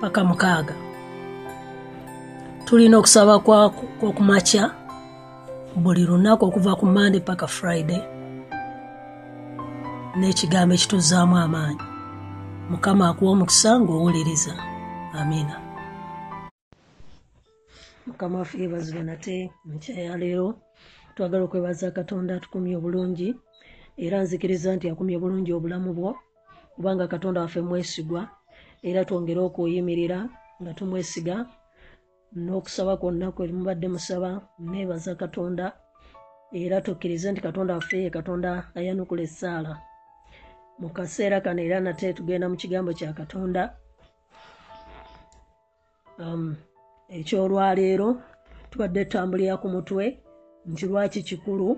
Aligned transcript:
paka 0.00 0.24
mukaaga. 0.24 0.74
Tulina 2.64 2.98
okusaba 2.98 3.38
kwokumakya 3.98 4.70
buli 5.76 6.02
lunaku 6.06 6.44
okuva 6.44 6.76
ku 6.76 6.86
mande 6.86 7.20
paka 7.20 7.46
friday 7.46 8.02
n'ekigambo 10.18 10.74
ekituzaamu 10.74 11.36
amaanyi. 11.44 11.84
Mukama 12.70 13.08
akuwa 13.08 13.30
omukisa 13.32 13.70
ng'owuliriza. 13.80 14.54
Amiina 15.18 15.56
mukama 18.06 18.38
waffe 18.38 18.58
yebazibwe 18.62 19.02
nate 19.02 19.36
mukyayaleero 19.64 20.48
twagala 21.14 21.42
okwebaza 21.44 21.90
katonda 21.98 22.32
atukumye 22.36 22.74
obulungi 22.76 23.28
era 24.04 24.16
nzikiriza 24.22 24.70
nti 24.76 24.86
akumye 24.92 25.16
bulungi 25.22 25.50
obulamu 25.52 25.90
bwo 25.98 26.10
kubanga 26.74 27.04
katonda 27.12 27.40
waffe 27.40 27.60
mwesigwa 27.68 28.22
era 28.88 29.04
twongere 29.04 29.40
okuyimirira 29.48 30.18
nga 30.60 30.72
tumwesiga 30.78 31.36
n'okusaba 32.44 32.92
kwonna 33.00 33.26
kwe 33.34 33.52
mubadde 33.56 33.88
musaba 33.94 34.30
neebaza 34.70 35.12
katonda 35.22 35.66
era 36.52 36.80
tukkirize 36.84 37.26
nti 37.30 37.40
katonda 37.46 37.74
waffe 37.74 37.96
ye 38.04 38.10
katonda 38.10 38.50
ayanukula 38.78 39.22
essaala. 39.28 39.72
Mu 40.80 40.88
kaseera 40.96 41.40
kano 41.44 41.60
era 41.62 41.78
nate 41.80 42.12
tugenda 42.16 42.46
mu 42.50 42.56
kigambo 42.56 42.90
kya 42.98 43.12
katonda. 43.12 43.62
Um, 46.18 46.56
ekyolwaleero 47.16 48.08
tubadde 48.70 49.04
tutambulira 49.04 49.54
ku 49.62 49.68
mutwe 49.74 50.04
nti 50.70 50.84
lwaki 50.90 51.20
kikulu 51.28 51.68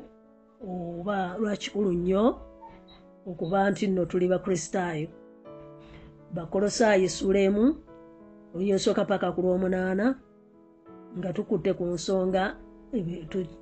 oba 0.71 1.19
lwakikulu 1.41 1.91
nnyo 1.95 2.25
okuba 3.31 3.71
nti 3.71 3.85
nno 3.87 4.03
tuli 4.11 4.27
bakristaayo 4.33 5.09
bakolosaayo 6.35 7.05
essula 7.09 7.41
emu 7.49 7.65
olunyosooka 8.55 9.05
paka 9.05 9.33
ku 9.35 9.41
lwomunaana 9.45 10.07
nga 11.19 11.31
tukutte 11.37 11.73
ku 11.79 11.85
nsonga 11.95 12.45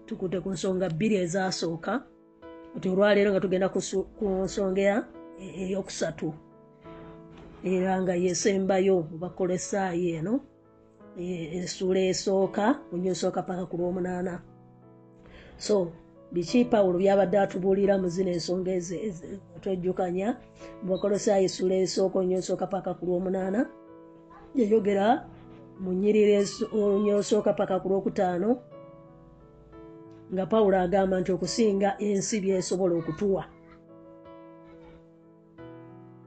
tukutte 0.06 0.38
ku 0.42 0.50
nsonga 0.50 0.86
bbiri 0.90 1.16
ezasooka. 1.24 1.92
Ti 2.80 2.86
olwaleero 2.88 3.30
nga 3.30 3.42
tugenda 3.42 3.68
ku 4.18 4.26
nsonga 4.46 5.06
eyokusatu. 5.38 6.28
Era 7.64 7.92
nga 8.02 8.14
yesembayo 8.14 8.96
bakolesaayo 9.22 10.08
eno 10.18 10.34
essula 11.18 12.00
esooka 12.10 12.64
olunyosooka 12.92 13.42
paka 13.42 13.64
ku 13.70 13.74
lwomunaana. 13.78 14.34
So 15.58 15.92
biki 16.32 16.64
pawulo 16.64 16.98
byabadde 16.98 17.36
atubuulira 17.38 17.98
mu 17.98 18.08
zino 18.08 18.30
ensonga 18.30 18.70
twejjukanya 19.62 20.28
mubakolosaayo 20.82 21.44
essula 21.44 21.74
esooka 21.84 22.18
olunyosooka 22.18 22.66
paka 22.66 22.94
ku 22.94 23.02
lwomunaana. 23.06 23.60
Yayogera 24.54 25.26
mu 25.82 25.90
nyiriri 25.92 26.34
olunyosooka 26.72 27.52
paka 27.58 27.82
ku 27.82 27.86
lwokutaano 27.90 28.50
nga 30.32 30.44
pawulo 30.46 30.76
agamba 30.78 31.18
nti 31.20 31.30
okusinga 31.32 31.98
ensi 31.98 32.36
byesobola 32.42 32.94
okutuwa. 33.00 33.42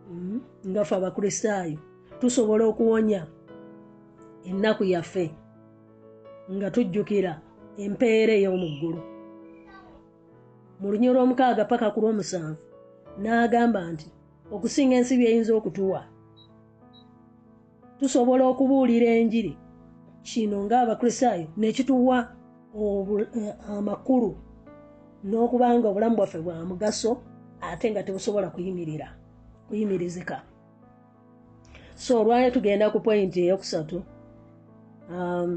Hmm? 0.08 0.40
nga 0.68 0.84
fe 0.86 0.96
abakristaayo 0.96 1.80
tusobola 2.19 2.63
okuwonya 2.72 3.22
ennaku 4.50 4.84
yaffe 4.84 5.25
nga 6.52 6.68
tujjukira 6.72 7.34
empeera 7.84 8.34
ey'omu 8.36 8.68
ggulu 8.75 9.12
mu 10.84 10.92
lunyi 10.92 11.08
lw'omukaaga 11.16 11.64
paka 11.72 11.88
ku 11.96 12.04
lw'omusanvu 12.04 12.60
n'agamba 13.24 13.80
nti 13.94 14.08
okusinga 14.52 14.96
ensi 15.00 15.16
byeyinza 15.16 15.56
okutuwa. 15.56 16.02
Tusobola 18.00 18.44
okubuulira 18.52 19.08
enjiri. 19.20 19.54
Kino 20.28 20.58
ng'abakristaayo 20.68 21.48
nekituwa 21.56 22.18
amakulu 23.72 24.32
n'okuba 25.24 25.68
nga 25.78 25.88
obulamu 25.88 26.16
bwaffe 26.18 26.40
bwa 26.44 26.66
mugaso 26.68 27.12
ate 27.64 27.86
nga 27.92 28.04
tebusobola 28.04 28.52
kuyimirira 28.52 29.08
kuyimirizika 29.68 30.38
so 31.96 32.22
olwayo 32.22 32.52
tugenda 32.52 32.90
ku 32.90 33.00
pointi 33.00 33.40
eyokusatu 33.46 33.98
um, 35.10 35.52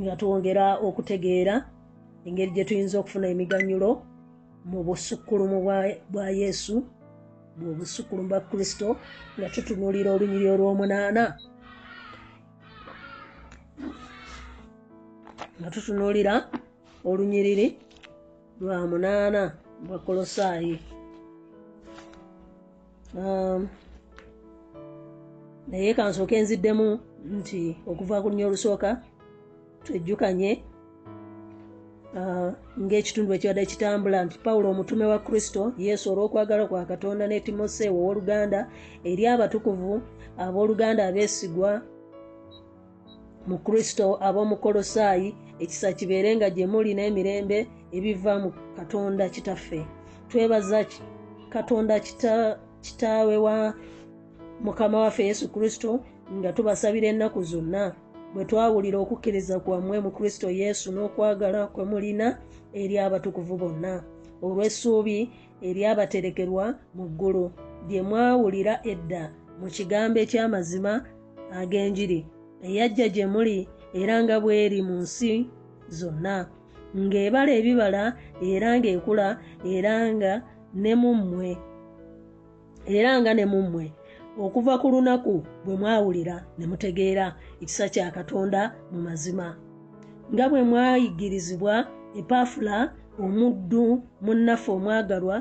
nga 0.00 0.14
twongera 0.16 0.66
okutegeera 0.86 1.54
engeri 2.26 2.50
gye 2.54 2.64
tuyinza 2.68 2.96
okufuna 2.98 3.26
emiganyulo 3.28 3.90
mu 4.70 4.80
busukkulumu 4.86 5.58
bwa 6.12 6.26
yesu 6.40 6.84
mu 7.58 7.74
busukkulumu 7.78 8.28
bwa 8.28 8.40
kristo 8.40 8.96
nga 9.36 9.48
tutunuulira 9.54 10.10
olunyiri 10.12 10.46
olw'omunaana. 10.54 11.24
Nga 15.58 15.68
tutunuulira 15.74 16.34
olunyiriri 17.04 17.66
lwa 18.60 18.86
munaana 18.86 19.42
bwa 19.86 19.98
kolosaayi. 19.98 20.74
Um, 23.16 23.68
naye 25.68 25.94
kansooka 25.94 26.36
enziddemu 26.36 27.00
nti 27.36 27.76
okuva 27.90 28.22
ku 28.22 28.28
lunya 28.30 28.46
olusooka 28.46 29.02
twejjukanye 29.84 30.50
uh, 32.18 32.50
ng'ekitundu 32.84 33.30
ekibadde 33.34 33.66
kitambula 33.66 34.24
nti 34.24 34.36
pawulo 34.44 34.66
omutume 34.70 35.04
wa 35.12 35.18
kristo 35.18 35.72
yesu 35.78 36.04
olw'okwagala 36.12 36.66
kwa 36.66 36.84
katonda 36.84 37.24
ne 37.26 37.40
timoseewo 37.40 37.98
ow'oluganda 38.02 38.60
eri 39.10 39.22
abatukuvu 39.32 39.92
ab'oluganda 40.44 41.02
abeesigwa 41.08 41.70
mu 43.48 43.58
kristo 43.66 44.06
ab'omu 44.26 44.56
kolosaayi 44.62 45.28
ekisa 45.62 45.92
kibeere 45.98 46.30
nga 46.36 46.48
gye 46.54 46.66
muli 46.72 46.92
n'emirembe 46.94 47.58
ebiva 47.96 48.32
mu 48.42 48.50
katonda 48.76 49.24
kitaffe. 49.34 49.80
Twebaza 50.28 50.80
katonda 51.54 51.94
kitaawe 52.84 53.36
wa 53.46 53.74
mukama 54.64 54.98
waffe 55.04 55.22
yesu 55.30 55.48
kristo 55.54 55.90
nga 56.38 56.52
tubasabira 56.52 57.08
ennaku 57.08 57.42
zonna 57.42 57.84
bwe 58.34 58.44
twawulira 58.48 58.98
okukkiriza 59.04 59.56
kwammwe 59.64 59.96
mu 60.04 60.10
kristo 60.16 60.46
yesu 60.60 60.86
n'okwagala 60.92 61.60
kwe 61.72 61.84
mulina 61.90 62.26
eri 62.80 62.94
abatukuvu 63.06 63.54
bonna. 63.60 63.94
Olw'essuubi 64.44 65.18
eri 65.68 65.80
abaterekerwa 65.90 66.64
mu 66.96 67.04
ggulu 67.10 67.44
bye 67.86 68.02
mwawulira 68.08 68.74
edda 68.92 69.22
mu 69.60 69.66
kigambo 69.74 70.18
eky'amazima 70.24 70.92
ag'enjiri 71.60 72.20
eyajja 72.66 73.06
gye 73.14 73.26
muli 73.32 73.58
era 74.00 74.14
nga 74.22 74.36
bw'eri 74.42 74.80
mu 74.88 74.96
nsi 75.04 75.32
zonna 75.98 76.36
ng'ebala 76.96 77.52
ebibala 77.60 78.04
era 78.50 78.68
ng'ekula 78.78 79.28
era 79.74 79.94
nga 80.14 80.32
ne 80.82 80.92
mummwe 81.02 81.50
era 82.96 83.10
nga 83.20 83.30
ne 83.34 83.44
mummwe 83.52 83.84
okuva 84.38 84.78
ku 84.78 84.86
lunaku 84.90 85.34
bwe 85.64 85.74
mwawulira 85.76 86.36
ne 86.58 86.66
mutegeera 86.66 87.26
ekisa 87.62 87.88
kya 87.88 88.10
katonda 88.10 88.60
mu 88.92 88.98
mazima 89.02 89.56
nga 90.32 90.48
bwe 90.48 90.62
mwayigirizibwa 90.62 91.74
epafula 92.20 92.76
omuddu 93.18 94.02
munnaffe 94.24 94.70
omwagalwa 94.72 95.36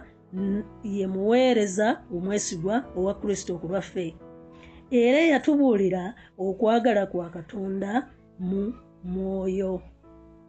ye 0.83 1.07
muweereza 1.07 1.87
omwesigwa 2.15 2.75
owa 2.97 3.13
kristo 3.13 3.57
ku 3.57 3.67
lwaffe. 3.67 4.15
Era 4.91 5.17
eyatubuulira 5.25 6.13
okwagala 6.37 7.05
kwa 7.05 7.29
katonda 7.29 7.91
mu 8.39 8.73
mwoyo 9.03 9.81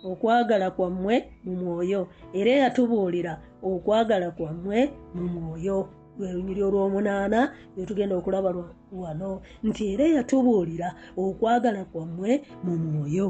okwagala 0.05 0.71
kwammwe 0.71 1.15
mu 1.45 1.53
mwoyo. 1.61 2.09
Era 2.33 2.51
eyatubuulira 2.51 3.33
okwagala 3.63 4.31
kwammwe 4.37 4.79
mu 5.15 5.25
mwoyo 5.35 5.79
lwe 6.21 6.33
lunyiri 6.37 6.61
olw'omunaana 6.69 7.41
lwetugenda 7.75 8.15
okulaba 8.21 8.51
wano 8.93 9.31
nti 9.67 9.83
era 9.93 10.05
eyatubuulira 10.11 10.89
okwagala 11.25 11.81
kwammwe 11.91 12.31
mu 12.65 12.73
mwoyo. 12.83 13.29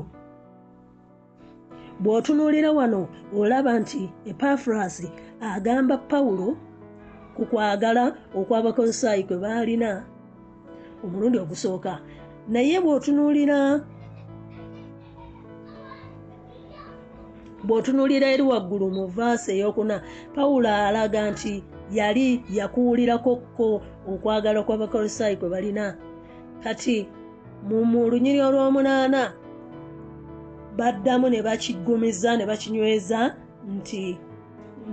Bw'otunuulira 2.02 2.70
wano 2.78 3.00
olaba 3.38 3.72
nti 3.80 4.02
epafurasi 4.30 5.06
agamba 5.52 5.94
pawulo 6.10 6.48
ku 7.36 7.42
kwagala 7.50 8.04
okw'abakolosaayi 8.38 9.22
kwe 9.28 9.36
baalina 9.44 9.90
omulundi 11.04 11.38
ogusooka 11.44 11.92
naye 12.52 12.76
bw'otunuulira 12.84 13.58
bw'otunuulira 17.66 18.26
eri 18.34 18.44
waggulu 18.50 18.86
mu 18.96 19.04
vaasi 19.16 19.48
eyokuna 19.56 19.96
pawulo 20.34 20.68
alaga 20.88 21.20
nti 21.30 21.54
yali 21.92 22.44
yakuwulirakokko 22.50 23.82
okwagala 24.12 24.62
kw'abakolosaayi 24.62 25.36
kwe 25.36 25.48
balina. 25.48 25.96
Kati 26.62 27.08
mu 27.68 28.08
lunyiri 28.10 28.40
olw'omunaana 28.40 29.22
baddamu 30.78 31.28
ne 31.28 31.42
bakiggumiza 31.42 32.36
ne 32.36 32.44
bakinyweza 32.46 33.36
nti 33.76 34.18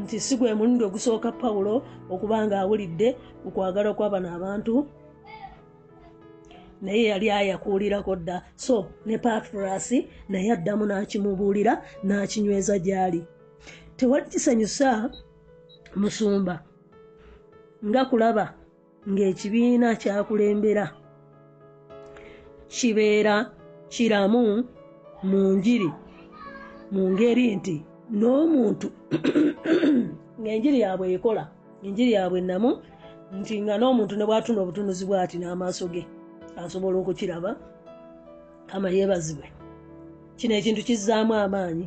nti 0.03 0.19
si 0.19 0.37
gwe 0.37 0.53
mulundi 0.53 0.83
ogusooka 0.83 1.31
pawulo 1.31 1.75
okuba 2.09 2.45
nga 2.45 2.59
awulidde 2.59 3.15
okwagala 3.47 3.93
kw'abano 3.97 4.27
abantu. 4.37 4.73
Naye 6.81 7.03
yali 7.11 7.27
ayakuulirako 7.31 8.15
dda. 8.15 8.37
So 8.55 8.75
ne 9.05 9.17
pafurasi 9.17 10.07
naye 10.29 10.51
addamu 10.53 10.85
n'akimubuulira 10.85 11.73
n'akinyweza 12.03 12.75
gy'ali. 12.85 13.21
Tewali 13.97 14.25
kisanyusa 14.29 15.09
musumba 15.95 16.66
nga 17.85 18.01
kulaba 18.09 18.45
ng'ekibiina 19.09 19.95
kyakulembera. 20.01 20.85
Kibeera 22.67 23.35
kiramu 23.89 24.63
mu 25.23 25.41
njiri 25.57 25.89
mu 26.91 27.01
ngeri 27.11 27.55
nti 27.55 27.75
n'omuntu 28.19 28.87
ng'enjiri 30.39 30.77
yaabwe 30.83 31.05
ekola 31.15 31.43
enjiri 31.85 32.11
yaabwe 32.15 32.39
namu 32.41 32.71
nti 33.39 33.53
nga 33.63 33.73
n'omuntu 33.77 34.13
ne 34.15 34.25
bwatuna 34.27 34.59
obutunuzi 34.61 35.03
bw'ati 35.05 35.35
n'amaaso 35.37 35.85
ge 35.93 36.03
asobola 36.61 36.97
okukiraba 36.99 37.51
kama 38.69 38.87
yeebazibwe 38.95 39.47
kino 40.37 40.53
ekintu 40.59 40.81
kizzaamu 40.87 41.33
amaanyi 41.45 41.85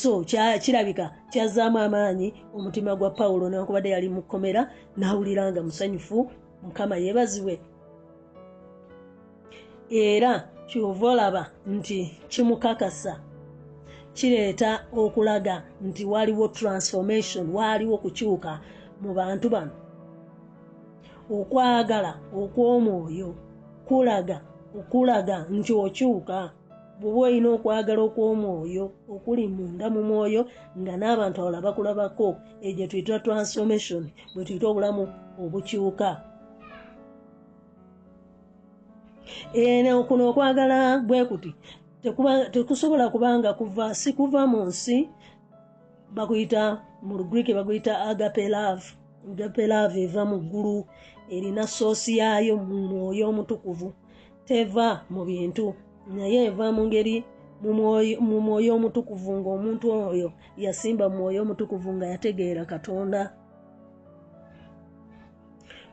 so 0.00 0.24
kirabika 0.62 1.06
kyazzaamu 1.30 1.78
amaanyi 1.78 2.28
omutima 2.56 2.96
gwa 2.98 3.10
pawulo 3.18 3.44
newankubadde 3.48 3.90
yali 3.94 4.08
mu 4.14 4.22
kkomera 4.22 4.62
n'awulira 4.98 5.42
nga 5.52 5.60
musanyufu 5.66 6.18
mukama 6.64 6.96
yeebazibwe. 7.02 7.54
Era 9.90 10.32
kyova 10.68 11.06
olaba 11.12 11.42
nti 11.74 11.98
kimukakasa 12.28 13.12
kireeta 14.16 14.70
okulaga 15.02 15.54
nti 15.86 16.02
waliwo 16.12 16.48
transformation 16.48 17.44
waaliwo 17.56 17.96
kukyuka 18.02 18.52
mu 19.02 19.10
bantu 19.18 19.46
bano. 19.54 19.74
Okwagala 21.36 22.12
okw'omwoyo 22.40 23.30
kulaga 23.86 24.38
okulaga 24.78 25.36
nti 25.56 25.72
okyuka 25.84 26.38
bw'oba 27.00 27.20
olina 27.26 27.48
okwagala 27.56 28.00
okw'omwoyo 28.08 28.84
okuli 29.14 29.44
munda 29.56 29.86
mu 29.94 30.00
mwoyo 30.08 30.42
nga 30.80 30.94
n'abantu 30.96 31.38
awala 31.40 31.58
bakulabako 31.66 32.28
egyo 32.66 32.84
tuyita 32.90 33.24
transformation 33.26 34.02
bwe 34.32 34.42
tuyita 34.46 34.66
obulamu 34.68 35.02
obukyuka. 35.42 36.10
Kuno 40.08 40.22
okwagala 40.30 40.78
bwe 41.06 41.24
kuti 41.30 41.50
tekusobola 42.52 43.08
kubanga 43.08 43.50
kuva 43.58 43.94
si 43.94 44.12
kuva 44.12 44.46
mu 44.46 44.60
nsi 44.68 45.08
bakuyita 46.16 46.62
mu 47.06 47.16
lugriiki 47.18 47.52
bakuyita 47.54 47.92
agape 48.08 48.48
love 48.48 48.84
agape 49.30 49.64
love 49.66 49.94
eva 50.04 50.22
mu 50.30 50.36
ggulu 50.44 50.76
erina 51.34 51.64
soosi 51.66 52.12
yaayo 52.20 52.54
mu 52.68 52.76
mwoyo 52.88 53.24
omutukuvu 53.30 53.88
teva 54.44 54.88
mu 55.10 55.24
bintu 55.24 55.74
naye 56.08 56.44
eva 56.48 56.72
mu 56.72 56.82
ngeri 56.86 57.24
mu 57.62 58.38
mwoyo 58.44 58.70
omutukuvu 58.76 59.30
ng'omuntu 59.40 59.86
oyo 60.10 60.28
yasimba 60.64 61.08
mu 61.08 61.16
mwoyo 61.18 61.38
omutukuvu 61.42 61.88
nga 61.96 62.06
yategeera 62.12 62.62
katonda. 62.64 63.32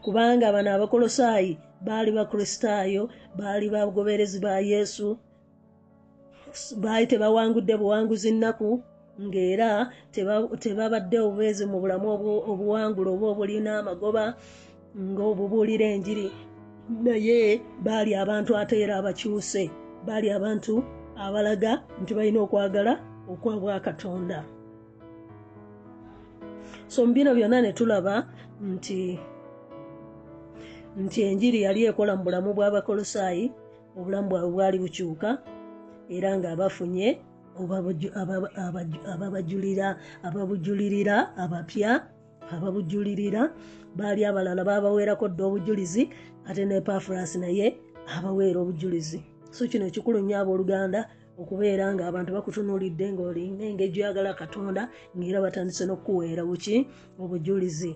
Kubanga 0.03 0.51
bano 0.51 0.69
abakolosaayi 0.75 1.53
baali 1.85 2.11
bakristaayo 2.11 3.03
baali 3.37 3.69
bagoberezi 3.69 4.39
ba 4.43 4.59
yesu 4.59 5.17
baali 6.83 7.05
tebawangudde 7.07 7.73
buwanguzi 7.77 8.31
nnaku 8.33 8.69
ng'era 9.21 9.69
tebabadde 10.61 11.17
obubeezi 11.21 11.63
mu 11.71 11.77
bulamu 11.79 12.07
obuwangula 12.51 13.09
oba 13.15 13.27
obulina 13.31 13.71
amagoba 13.79 14.23
ng'obubuulira 14.97 15.85
enjiri. 15.95 16.27
Naye 17.05 17.61
baali 17.85 18.11
abantu 18.21 18.51
ate 18.59 18.75
era 18.83 18.93
abakyuse 18.99 19.63
baali 20.06 20.27
abantu 20.31 20.83
abalaga 21.15 21.71
nti 22.01 22.12
balina 22.18 22.39
okwagala 22.45 22.94
okwa 23.31 23.53
bwakatonda 23.62 24.39
so 26.88 27.06
mu 27.06 27.13
bino 27.13 27.31
byonna 27.38 27.62
ne 27.62 27.71
tulaba 27.74 28.27
nti 28.62 29.19
nti 30.98 31.19
enjiri 31.24 31.62
yali 31.65 31.86
ekola 31.89 32.15
mu 32.18 32.24
bulamu 32.24 32.50
bw'abakolosaayi 32.57 33.45
obulamu 33.98 34.27
bwabwe 34.30 34.51
bwali 34.51 34.77
bukyuka 34.83 35.30
era 36.12 36.30
ng'abafunye 36.38 37.07
ababajulira 39.13 39.88
ababujulirira 40.27 41.15
abapya 41.44 41.92
ababujulirira 42.51 43.42
baali 43.95 44.21
abalala 44.25 44.63
babaweerako 44.63 45.27
dda 45.31 45.44
obujulizi 45.45 46.03
ate 46.48 46.65
ne 46.65 46.81
pafurasi 46.81 47.38
naye 47.39 47.67
abaweera 48.15 48.60
obujulizi 48.60 49.20
so 49.51 49.67
kino 49.67 49.86
ekikulu 49.86 50.20
nnyo 50.20 50.36
abooluganda 50.41 51.01
okubeera 51.41 51.86
ng'abantu 51.93 52.29
bakutunuulidde 52.36 53.05
ng'olina 53.12 53.63
engeri 53.70 53.91
gyoyagala 53.93 54.31
katonda 54.41 54.84
ng'era 55.15 55.43
batandise 55.46 55.84
n'okukuweera 55.86 56.41
buki 56.50 56.75
obujulizi. 57.22 57.91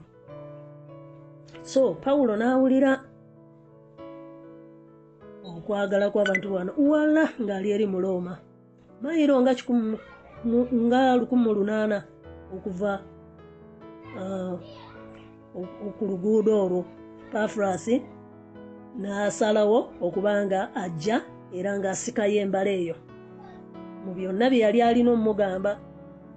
So 1.64 1.82
pawulo 2.04 2.34
n'awulira 2.38 2.92
okwagala 5.46 6.06
kw'abantu 6.14 6.48
bano 6.54 6.72
wala 6.92 7.24
ng'ali 7.42 7.68
eri 7.76 7.86
mu 7.88 8.00
looma. 8.04 8.34
Mayiro 9.02 9.36
nga 9.42 9.54
nga 10.86 11.02
lukumi 11.20 11.50
lunaana 11.58 12.00
okuva 12.56 12.92
ku 15.98 16.04
luguudo 16.10 16.52
olwo 16.64 16.82
pafurasi 17.32 17.96
n'asalawo 19.00 19.80
okuba 20.06 20.32
nga 20.46 20.60
ajja 20.84 21.18
era 21.54 21.78
ng'asikayo 21.78 22.42
embala 22.42 22.72
eyo. 22.72 22.96
Mu 24.06 24.14
byonna 24.16 24.50
bye 24.50 24.64
yali 24.64 24.80
alina 24.82 25.12
omugamba 25.12 25.78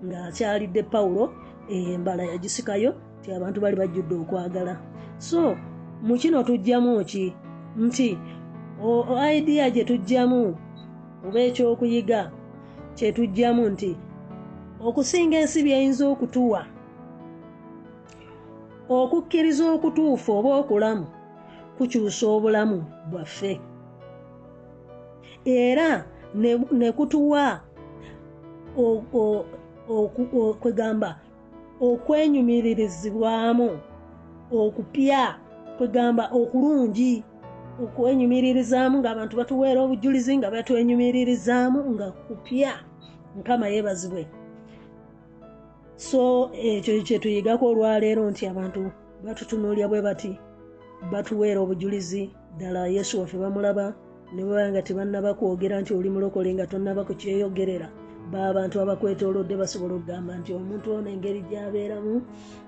ng'akyalidde 0.04 0.82
pawulo 0.92 1.32
eyo 1.70 1.88
embala 1.96 2.22
yagisikayo 2.32 2.90
ti 3.22 3.32
abantu 3.32 3.58
bali 3.60 3.76
bajjudde 3.76 4.14
okwagala. 4.14 4.74
So 5.18 5.56
mu 6.02 6.14
kino 6.20 6.42
tujjamu 6.42 7.04
ki? 7.04 7.32
Nti 7.76 8.18
idea 9.38 9.70
gye 9.70 9.84
tujjamu 9.84 10.56
oba 11.26 11.40
ekyokuyiga 11.40 12.30
kyetujjamu 12.96 13.62
nti 13.74 13.90
okusinga 14.86 15.36
ensi 15.42 15.58
byeyinza 15.66 16.04
okutuwa 16.12 16.62
okukkiriza 18.88 19.64
okutuufu 19.74 20.28
oba 20.38 20.50
okulamu 20.60 21.06
kukyusa 21.76 22.24
obulamu 22.34 22.78
bwaffe 23.10 23.52
era 25.44 26.04
ne 26.72 26.92
kutuwa 26.92 27.60
kwegamba 30.60 31.20
okwenyumiririzibwamu 31.80 33.70
okupya 34.52 35.38
kwegamba 35.76 36.24
okulungi 36.40 37.24
okwenyumiririzaamu 37.84 38.98
ng'abantu 38.98 39.34
batuweera 39.36 39.80
obujulizi 39.82 40.32
nga 40.38 40.50
batwenyumiririzaamu 40.50 41.80
nga 41.94 42.10
kupya 42.26 42.72
mukama 43.36 43.68
yeebazibwe. 43.68 44.26
So 45.96 46.50
ekyo 46.54 47.02
kyetuyigako 47.06 47.64
olwaleero 47.70 48.30
nti 48.30 48.42
abantu 48.46 48.90
batutunuulya 49.24 49.88
bwe 49.88 50.02
bati 50.02 50.32
batuweera 51.12 51.60
obujulizi 51.60 52.22
ddala 52.56 52.86
yesu 52.86 53.20
waffe 53.20 53.36
bamulaba 53.38 53.94
ne 54.32 54.42
baba 54.44 54.70
nga 54.70 54.82
tebannaba 54.82 55.34
kwogera 55.34 55.80
nti 55.80 55.94
oli 55.94 56.08
mulokole 56.10 56.50
nga 56.54 56.66
tonnaba 56.66 57.02
ku 57.08 57.14
kyeyogerera 57.20 57.88
baabantu 58.32 58.76
abakwetoolodde 58.82 59.54
basobola 59.56 59.92
okugamba 59.96 60.32
nti 60.40 60.50
omuntu 60.58 60.86
ono 60.96 61.08
engeri 61.14 61.40
gyabeeramu 61.48 62.14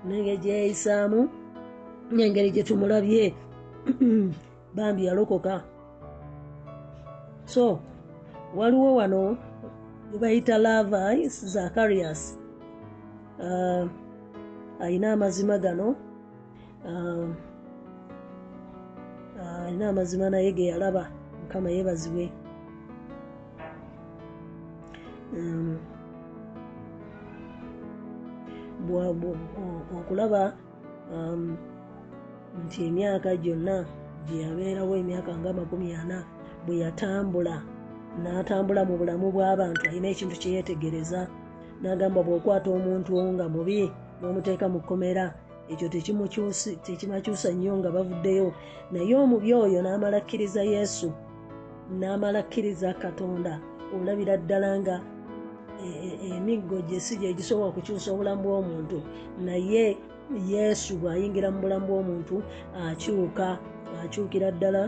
nengeri 0.05 0.41
gyeyisaamu 0.43 1.19
nengeri 2.15 2.49
gye 2.55 2.63
tumulabye 2.67 3.25
bambi 4.75 5.05
yalokoka. 5.07 5.55
So 7.45 7.79
waliwo 8.55 8.95
wano 8.95 9.37
webayita 10.11 10.57
lavai 10.57 11.29
zacarias 11.29 12.37
uh, 13.39 13.85
ayina 14.79 15.13
amazima 15.13 15.57
gano 15.57 15.95
uh, 16.85 17.29
uh, 19.39 19.65
ayina 19.65 19.89
amazima 19.89 20.29
naye 20.29 20.51
ge 20.51 20.65
yalaba 20.65 21.20
mukama 21.51 21.71
yeebazibwe 21.71 22.31
um, 25.33 25.77
okulaba 29.99 30.53
um, 31.13 31.57
nti 32.65 32.77
emyaka 32.87 33.35
gyonna 33.35 33.85
gye 34.25 34.41
yabeerawo 34.43 34.95
emyaka 34.95 35.31
nga 35.39 35.51
makumi 35.53 35.87
ana 35.95 36.23
bwe 36.65 36.79
yatambula 36.83 37.55
n'atambula 38.21 38.81
mu 38.87 38.95
bulamu 38.99 39.27
bw'abantu 39.35 39.81
alina 39.87 40.07
ekintu 40.13 40.35
kye 40.41 40.55
yeetegereza 40.55 41.21
n'agamba 41.81 42.19
bw'okwata 42.23 42.67
omuntu 42.77 43.11
nga 43.33 43.45
mubi 43.53 43.91
n'omuteeka 44.19 44.65
mu 44.73 44.79
kkomera 44.81 45.25
ekyo 45.71 45.87
tekimakyusa 46.85 47.49
nnyo 47.53 47.73
nga 47.79 47.89
bavuddeyo. 47.95 48.47
Naye 48.91 49.13
omubi 49.15 49.49
oyo 49.63 49.79
n'amala 49.81 50.19
kkiriza 50.21 50.63
yesu 50.73 51.09
n'amala 51.99 52.41
kkiriza 52.43 52.89
katonda 53.03 53.53
olabira 53.95 54.37
ddala 54.37 54.69
nga 54.79 54.95
e, 55.83 55.87
e, 56.25 56.27
emiggo 56.37 56.77
gye 56.87 56.99
si 57.05 57.13
gye 57.19 57.33
gisobola 57.37 57.67
okukyusa 57.69 58.07
obulamu 58.11 58.41
bw'omuntu. 58.45 58.97
Naye 59.45 59.85
yesu 60.53 60.91
bw'ayingira 61.01 61.47
mu 61.51 61.59
bulamu 61.63 61.85
bw'omuntu 61.89 62.35
akyuka 62.87 63.47
akyukira 64.01 64.47
ddala 64.55 64.83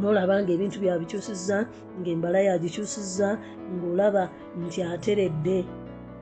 nolaba 0.00 0.34
nga 0.42 0.50
ebintu 0.52 0.76
byabikyusiza 0.82 1.56
ngaembala 2.00 2.38
yagikyusiza 2.48 3.28
ngaolaba 3.74 4.22
nti 4.62 4.78
ateredde 4.92 5.58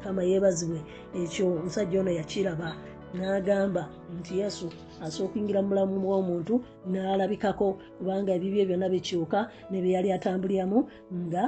kama 0.02 0.22
yeebazibwe. 0.28 0.80
Ekyo 1.20 1.44
omusajja 1.58 1.96
ono 2.00 2.12
yakiraba 2.20 2.68
n'agamba 3.14 3.82
nti 4.18 4.32
yesu 4.42 4.66
asooka 5.04 5.28
okuyingira 5.30 5.62
mu 5.62 5.68
bulamu 5.70 5.96
bw'omuntu 6.04 6.54
n'alabikako 6.90 7.66
kubanga 7.98 8.30
ebibye 8.36 8.66
byonna 8.68 8.88
bikyuka 8.94 9.38
ne 9.70 9.78
bye 9.82 9.94
yali 9.96 10.08
atambuliramu 10.16 10.78
nga 11.22 11.44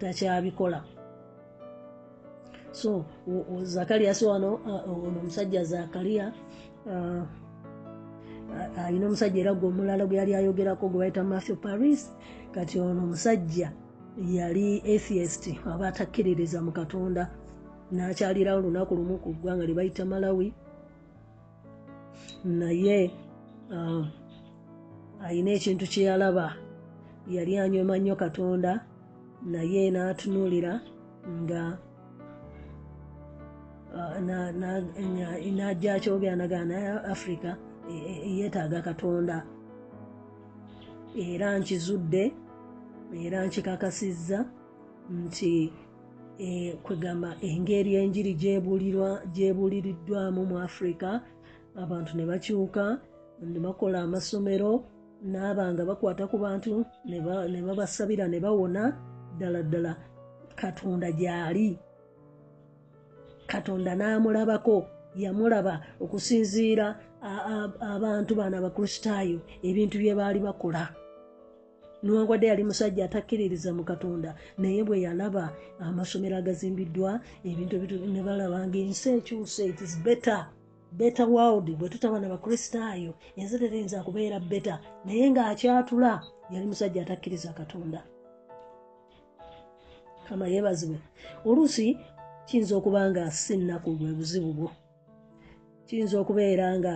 takyabikola. 0.00 0.80
So 2.72 3.04
zakaliya 3.62 4.14
si 4.14 4.24
wano 4.26 4.60
ono 4.66 5.18
omusajja 5.20 5.64
zakaliya 5.64 6.26
alina 8.84 9.06
omusajja 9.06 9.40
era 9.40 9.54
gwe 9.54 9.68
omulala 9.68 10.04
gwe 10.06 10.16
yali 10.20 10.32
ayogerako 10.34 10.88
gwe 10.88 10.98
bayita 10.98 11.24
matthew 11.24 11.56
paris 11.56 12.12
kati 12.54 12.80
ono 12.80 13.00
omusajja 13.06 13.72
yali 14.36 14.82
atheist 14.94 15.44
aba 15.64 15.88
atakkiririza 15.88 16.58
mu 16.66 16.72
katonda 16.72 17.22
nakyalirawo 17.92 18.58
olunaku 18.60 18.92
lumu 18.98 19.16
ku 19.24 19.30
ggwanga 19.32 19.64
lye 19.66 19.74
bayita 19.74 20.04
malawi 20.04 20.52
naye 22.44 23.10
uh, 23.70 24.06
ayina 25.24 25.50
ekintu 25.50 25.86
kyeyalaba 25.86 26.56
yali 27.30 27.58
anywema 27.58 27.98
nnyo 27.98 28.16
katonda 28.16 28.86
naye 29.46 29.90
n'atunuulira 29.90 30.80
nga 31.42 31.62
uh, 33.94 34.18
najja 35.58 35.94
akyogera 35.94 36.36
nagana 36.36 36.64
naye 36.74 36.88
africa 37.14 37.50
yeetaaga 37.88 38.82
katonda. 38.82 39.46
Era 41.16 41.58
nkizudde 41.58 42.32
era 43.24 43.46
nkikakasizza 43.46 44.44
nti 45.10 45.72
e, 46.38 46.72
kwegamba 46.82 47.36
engeri 47.40 47.94
enjiri 47.94 48.32
gyebuuliriddwamu 49.34 50.44
mu 50.50 50.56
afrika 50.58 51.08
abantu 51.82 52.12
ne 52.16 52.24
bakyuka 52.26 52.84
ne 53.42 53.58
bakola 53.60 54.02
amasomero 54.02 54.84
n'abanga 55.32 55.82
bakwata 55.84 56.24
ku 56.30 56.36
bantu 56.38 56.84
ne 57.04 57.60
babasabira 57.66 58.28
ne 58.28 58.38
bawona 58.40 58.82
ddala 59.36 59.60
ddala 59.62 59.92
katonda 60.56 61.08
gy'ali. 61.12 61.78
Katonda 63.46 63.92
n'amulabako 63.94 64.76
yamulaba 65.16 65.74
okusinziira 66.04 66.86
abantu 67.94 68.32
bano 68.38 68.54
abakristaayo 68.58 69.38
ebintu 69.68 69.96
bye 69.98 70.14
baali 70.18 70.38
bakola. 70.40 70.84
Niwankwadde 72.02 72.46
yali 72.46 72.64
musajja 72.64 73.04
atakkiririza 73.04 73.70
mu 73.76 73.84
katonda 73.84 74.30
naye 74.58 74.80
bwe 74.84 75.04
yalaba 75.06 75.44
amasomero 75.80 76.36
agazimbiddwa 76.36 77.20
ebintu 77.48 77.74
ne 78.12 78.20
balaba 78.26 78.58
ngaensi 78.68 79.08
ekyuse 79.18 79.62
itis 79.72 79.94
better 80.04 80.42
better 80.92 81.26
world 81.28 81.76
bwe 81.76 81.88
tutaba 81.88 82.20
na 82.20 82.28
bakristaayo 82.28 83.14
ensi 83.36 83.58
teteyinza 83.58 84.02
kubeera 84.02 84.40
beta 84.40 84.80
naye 85.04 85.30
ng'akyatula 85.30 86.12
yali 86.50 86.66
musajja 86.66 87.02
atakkiriza 87.02 87.52
katonda. 87.52 88.00
Kama 90.28 90.46
yeebazibwe. 90.48 90.98
Oluusi 91.44 91.98
kiyinza 92.46 92.76
okuba 92.76 93.10
nga 93.10 93.30
si 93.30 93.56
nnaku 93.56 93.90
bwe 93.98 94.12
buzibu 94.18 94.52
bwo. 94.52 94.70
Kiyinza 95.86 96.20
okubeera 96.20 96.78
nga 96.78 96.94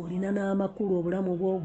olina 0.00 0.30
n'amakulu 0.32 0.92
obulamu 0.98 1.36
bwo 1.36 1.58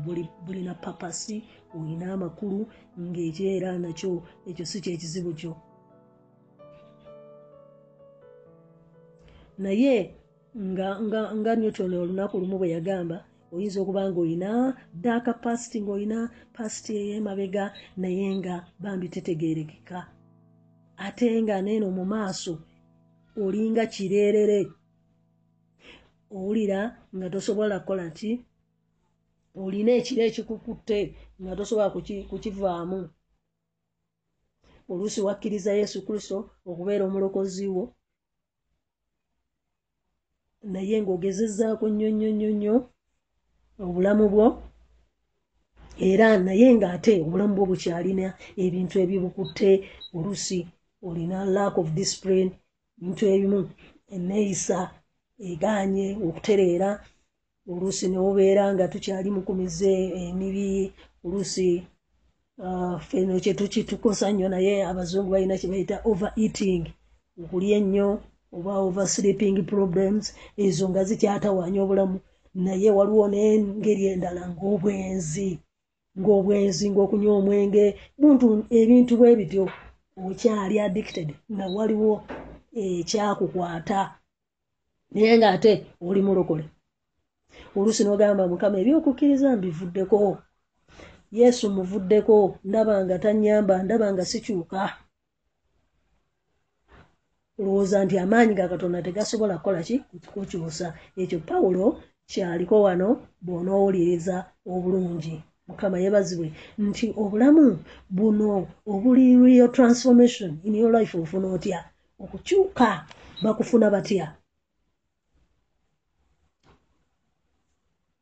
bulina 0.45 0.73
papasi 0.75 1.37
olina 1.77 2.13
amakulu 2.13 2.59
ngaekyeera 2.99 3.69
nakyo 3.79 4.23
ekyo 4.49 4.65
si 4.65 4.77
kyekizibu 4.83 5.31
kyo. 5.39 5.53
Naye 9.57 9.95
nga, 10.57 11.55
newton 11.55 11.93
olunaku 11.93 12.35
lumu 12.41 12.57
bwe 12.57 12.73
yagamba 12.75 13.17
oyinza 13.53 13.77
okuba 13.81 14.01
nga 14.09 14.19
olina 14.23 14.49
daaka 15.03 15.31
pasiti 15.43 15.77
ngaolina 15.81 16.19
pasiti 16.55 16.91
ey'emabega 17.01 17.65
naye 18.01 18.27
nga 18.39 18.55
bambi 18.81 19.07
tetegerekeka 19.13 19.99
ate 21.05 21.27
nga 21.43 21.55
neeno 21.61 21.87
mu 21.97 22.03
maaso 22.13 22.53
olinga 23.43 23.83
kireerere. 23.93 24.61
Owulira 26.35 26.79
nga 27.15 27.27
tosobola 27.33 27.75
kukola 27.79 28.05
ki 28.17 28.31
olina 29.63 29.91
ekiro 29.99 30.23
ekikukutte 30.29 30.99
nga 31.41 31.53
tosobola 31.57 31.87
kukivaamu. 32.29 32.99
Oluusi 34.91 35.19
wakkiriza 35.27 35.71
yesu 35.79 35.97
kristo 36.07 36.37
okubeera 36.69 37.03
omulokozi 37.05 37.67
wo 37.75 37.83
naye 40.73 40.95
ng'ogezezzaako 41.01 41.85
nnyo 41.89 42.09
nnyo 42.11 42.29
nnyo 42.33 42.49
nnyo 42.55 42.75
obulamu 43.85 44.25
bwo. 44.33 44.47
Era 46.09 46.27
naye 46.45 46.67
ng'ate 46.77 47.13
obulamu 47.25 47.53
bwo 47.55 47.65
bukyalina 47.71 48.27
ebintu 48.63 48.95
ebibukutte 49.03 49.71
oluusi 50.15 50.59
olina 51.07 51.37
lack 51.55 51.77
of 51.81 51.87
discipline 51.99 52.49
bintu 52.99 53.23
ebimu 53.33 53.59
eneeyisa 54.15 54.79
eganye 55.49 56.07
okutereera 56.27 56.89
oluusi 57.71 58.05
newobeera 58.09 58.63
nga 58.73 58.85
tukyali 58.93 59.29
mukumize 59.35 59.93
emibi 60.27 60.67
oluusi 61.25 61.69
uh, 62.63 62.97
feno 63.07 63.33
kyetukitukosa 63.43 64.25
nnyo 64.31 64.47
naye 64.53 64.73
abazungu 64.89 65.29
balina 65.31 65.59
kyebayita 65.59 65.95
over 66.09 66.31
eating 66.43 66.83
okulya 67.41 67.77
ennyo 67.81 68.09
oba 68.55 68.73
over 68.85 69.07
sleeping 69.07 69.57
problems 69.73 70.25
ezo 70.65 70.83
nga 70.89 71.01
zikyatawaanya 71.07 71.79
obulamu. 71.85 72.17
Naye 72.65 72.89
waliwo 72.97 73.25
n'engeri 73.31 74.03
endala 74.13 74.43
ng'obwenzi 74.51 75.49
ng'obwenzi 76.19 76.85
ng'okunywa 76.89 77.33
omwenge. 77.39 77.85
Buntu 78.19 78.45
ebintu 78.79 79.13
bwe 79.19 79.37
bityo 79.39 79.63
okyali 80.25 80.75
addicted 80.85 81.29
nga 81.53 81.65
waliwo 81.75 82.13
ekyakukwata 82.85 83.99
naye 85.13 85.33
ng'ate 85.39 85.71
oli 86.07 86.21
mulokole. 86.27 86.65
Oluusi 87.77 88.01
n'ogamba 88.03 88.43
mukama 88.51 88.77
ebyokukkiriza 88.81 89.49
mbivuddeko. 89.57 90.17
Yesu 91.39 91.65
muvuddeko 91.75 92.35
ndaba 92.67 92.95
nga 93.05 93.15
tannyamba 93.23 93.75
ndaba 93.85 94.07
nga 94.13 94.23
sikyuka 94.31 94.81
olowooza 97.59 97.97
nti 98.05 98.15
amaanyi 98.23 98.53
ga 98.59 98.71
katonda 98.71 99.05
tegasobola 99.05 99.57
kukola 99.57 99.79
ki? 99.87 99.95
Kukyusa 100.33 100.87
ekyo 101.21 101.39
pawulo 101.49 101.85
kyaliko 102.31 102.75
wano 102.85 103.09
bw'onoowuliriza 103.45 104.35
obulungi. 104.73 105.35
Mukama 105.67 105.97
yeebazibwe 106.03 106.47
nti 106.87 107.05
obulamu 107.21 107.65
buno 108.17 108.49
obuli 108.93 109.25
real 109.43 109.69
transformation 109.77 110.51
in 110.67 110.73
your 110.79 110.91
life 110.97 111.13
ofuna 111.23 111.47
otya? 111.55 111.79
Okukyuka 112.23 112.89
bakufuna 113.43 113.87
batya? 113.93 114.27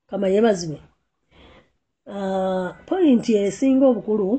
Kama 0.10 0.28
yeebazibwe. 0.34 0.80
Uh, 2.14 2.70
pointi 2.88 3.32
esinga 3.44 3.86
obukulu 3.92 4.30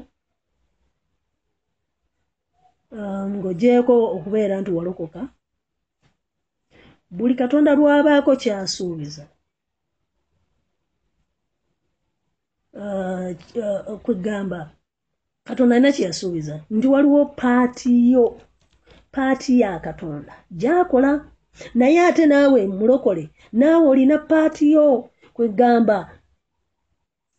ng'ogyeko 3.30 3.94
okubeera 4.16 4.54
nti 4.60 4.70
walokoka. 4.76 5.20
Buli 7.16 7.34
katonda 7.34 7.70
lwabaako 7.78 8.32
kyasuubiza. 8.42 9.24
Uh, 12.82 13.30
uh, 13.62 13.98
kwegamba 14.04 14.70
katonda 15.44 15.76
alina 15.76 15.92
kyeyasuubiza 15.92 16.54
nti 16.70 16.86
waliwo 16.86 17.26
paati 17.40 18.12
yo 18.12 18.40
paati 19.14 19.60
ya 19.60 19.80
katonda 19.80 20.32
gyakola. 20.50 21.10
Naye 21.74 22.00
ate 22.00 22.26
naawe 22.26 22.66
mulokole 22.66 23.24
naawe 23.52 23.86
olina 23.88 24.18
paati 24.18 24.72
yo 24.72 25.10
kwegamba 25.34 25.98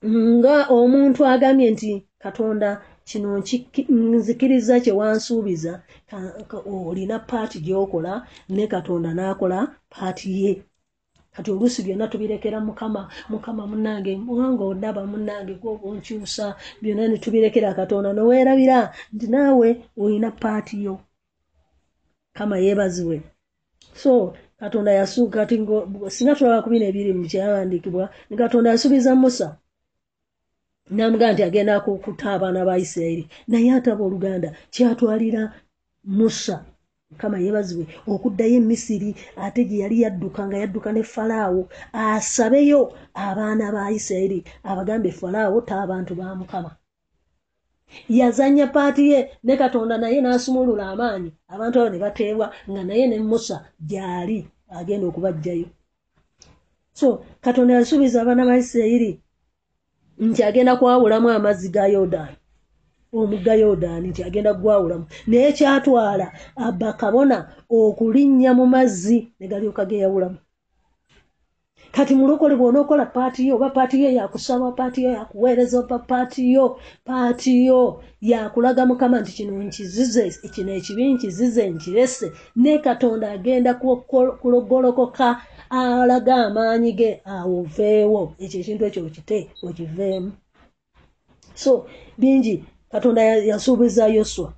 nga 0.06 0.56
omuntu 0.78 1.22
agambye 1.34 1.68
nti 1.72 1.90
katonda 2.24 2.70
kino 3.08 3.30
nzikiriza 4.18 4.76
kyewansuubiza 4.84 5.74
olina 6.90 7.18
paati 7.30 7.58
gyokola 7.66 8.14
ne 8.56 8.66
katonda 8.74 9.10
n'akola 9.14 9.60
paati 9.94 10.30
ye. 10.42 10.52
Kati 11.34 11.50
oluusi 11.52 11.80
byonna 11.86 12.08
tubirekera 12.12 12.60
mukama 12.68 13.02
mukama 13.30 13.64
munange 13.72 14.12
wanga 14.38 14.64
ondaba 14.72 15.02
munange 15.12 15.54
gwobonkyusa 15.62 16.46
byonna 16.82 17.04
netubirekera 17.08 17.70
katonda. 17.80 18.10
Noweerabira 18.14 18.80
nti 19.14 19.28
naawe 19.34 19.70
olina 20.02 20.30
paati 20.42 20.76
yo. 20.86 20.96
Kama 22.38 22.56
yeebazibwe. 22.64 23.22
So 24.02 24.34
katonda 24.60 24.92
yasuuka 25.00 25.46
ti 25.46 25.56
singa 26.10 26.36
tulaba 26.36 26.62
kubina 26.66 26.86
ebiri 26.90 27.14
mu 27.14 27.26
kyawandiikibwa 27.32 28.10
ne 28.30 28.36
katonda 28.42 28.72
yasuubiza 28.74 29.12
musa 29.16 29.48
namugaa 30.96 31.34
nti 31.34 31.44
agenda 31.44 31.80
kukuta 31.86 32.26
abaana 32.36 32.62
ba 32.68 32.76
isirairi 32.86 33.24
naye 33.48 33.70
ataba 33.78 34.04
oluganda 34.08 34.50
kyatwalira 34.74 35.42
musa 36.18 36.58
mukama 37.12 37.38
yeebazibwe 37.44 37.86
okuddayo 38.14 38.56
emisiri 38.62 39.10
ate 39.46 39.62
gye 39.68 39.78
yali 39.84 39.98
yadduka 40.04 40.42
nga 40.48 40.58
yadduka 40.62 40.90
ne 40.92 41.04
falaawo 41.14 41.62
asabeyo 42.04 42.82
abaana 43.28 43.66
ba 43.76 43.92
isirairi 43.98 44.40
abagambe 44.70 45.10
falaawo 45.20 45.58
taabantu 45.70 46.14
ba 46.20 46.36
mukama. 46.40 46.72
Yazanya 48.20 48.68
paati 48.76 49.04
ye 49.12 49.20
ne 49.46 49.54
katonda 49.62 49.96
naye 49.98 50.20
n'asumulula 50.22 50.84
amaanyi. 50.94 51.30
Abantu 51.54 51.76
abo 51.80 51.90
ne 51.90 51.98
bateebwa 52.04 52.48
nga 52.70 52.82
naye 52.84 53.04
ne 53.08 53.18
musa 53.20 53.58
gyali 53.90 54.40
agenda 54.80 55.06
okubajjayo 55.08 55.68
so 57.00 57.08
katonda 57.42 57.74
yasuubiza 57.78 58.18
abaana 58.22 58.44
ba 58.50 58.58
isirairi 58.58 59.12
nti 60.20 60.44
agenda 60.44 60.76
kwawulamu 60.76 61.30
amazzi 61.30 61.70
ga 61.70 61.88
yodaani 61.88 62.38
omugga 63.14 63.54
yodaani 63.54 64.08
nti 64.08 64.24
agenda 64.24 64.54
gwawulamu. 64.54 65.06
Naye 65.28 65.52
kyatwala 65.58 66.28
bakabona 66.80 67.38
okulinnya 67.70 68.54
mu 68.54 68.66
mazzi 68.74 69.32
ne 69.40 69.48
galyoka 69.48 69.86
geyawulamu. 69.86 70.38
Kati 71.92 72.16
mulokole 72.16 72.56
bwonookola 72.56 73.06
paati 73.06 73.48
yo 73.48 73.56
oba 73.56 73.70
paati 73.70 74.04
yo 74.04 74.12
yakusaba 74.12 74.72
paati 74.72 75.04
yo 75.04 75.12
yakuweereza 75.12 75.80
oba 75.80 76.00
paati 76.00 76.54
yo 76.54 76.80
paati 77.06 77.66
yo 77.66 78.04
yakulaga 78.22 78.86
mukama 78.86 79.20
nti 79.22 79.32
kino 79.32 79.64
nkizize 79.64 80.30
kino 80.54 80.72
ekibi 80.74 81.14
nkizize 81.14 81.70
nkirese. 81.70 82.32
Ne 82.56 82.80
katonda 82.80 83.32
agenda 83.32 83.74
kulogolokoka 84.42 85.42
alaga 85.70 86.36
amaanyi 86.48 86.92
ge 87.00 87.10
awoveewo 87.26 88.22
ekyo 88.44 88.58
ekintu 88.62 88.84
ekyo 88.86 89.02
okite 89.08 89.40
okiveemu 89.68 90.32
so 91.62 91.72
bingi 92.20 92.56
katonda 92.92 93.22
yasuubiza 93.50 94.08
yoswa 94.08 94.50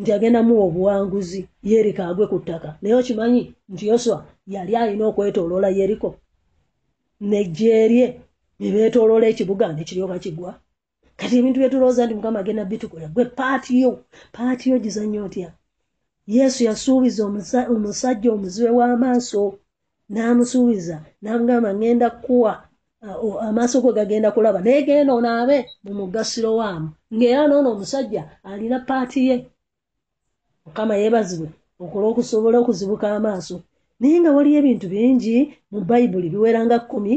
nti 0.00 0.12
agenda 0.12 0.42
muwa 0.42 0.64
obuwanguzi 0.68 1.40
yeriko 1.70 2.02
agwe 2.02 2.26
ku 2.30 2.38
ttaka. 2.40 2.68
Naye 2.80 2.94
okimanyi 2.94 3.42
nti 3.72 3.84
yoswa 3.90 4.16
yali 4.46 4.72
alina 4.76 5.04
okwetooloola 5.10 5.68
yeriko 5.78 6.08
nejjeerye 7.20 8.06
nebeetooloola 8.60 9.26
ekibuga 9.32 9.66
nekiryoka 9.72 10.16
kigwa. 10.24 10.52
Kati 11.18 11.34
ebintu 11.38 11.60
byetulowooza 11.60 12.06
nti 12.06 12.14
mukama 12.16 12.38
agenda 12.40 12.64
bitukola 12.64 13.06
gwe 13.14 13.24
paati 13.38 13.72
yo 13.82 13.90
paati 14.32 14.70
yo 14.70 14.78
gizanya 14.84 15.20
otya? 15.26 15.48
Yesu 16.26 16.60
yasuubiza 16.68 17.20
omusajja 17.74 18.28
omuzibe 18.32 18.70
w'amaaso 18.78 19.58
n'amusuubiza 20.12 20.96
n'amugamba 21.22 21.70
ŋŋenda 21.76 22.08
kuwa 22.24 22.52
amaaso 23.46 23.80
go 23.80 23.92
gagenda 23.92 24.30
kulaba. 24.34 24.60
Naye 24.60 24.82
genda 24.86 25.12
onaabe 25.14 25.56
mu 25.84 25.92
mugasiro 25.98 26.50
waamu. 26.60 26.88
Ng'era 27.14 27.48
noono 27.48 27.68
omusajja 27.72 28.22
alina 28.44 28.78
paati 28.88 29.20
ye. 29.28 29.36
Mukama 30.66 30.94
yeebazibwe 31.00 31.48
okola 31.82 32.04
okusobola 32.12 32.56
okuzibuka 32.58 33.06
amaaso. 33.16 33.56
Naye 34.00 34.16
nga 34.20 34.30
waliyo 34.36 34.58
ebintu 34.60 34.86
bingi 34.92 35.36
mu 35.72 35.80
bayibuli 35.88 36.28
biwera 36.32 36.60
nga 36.66 36.78
kkumi 36.80 37.12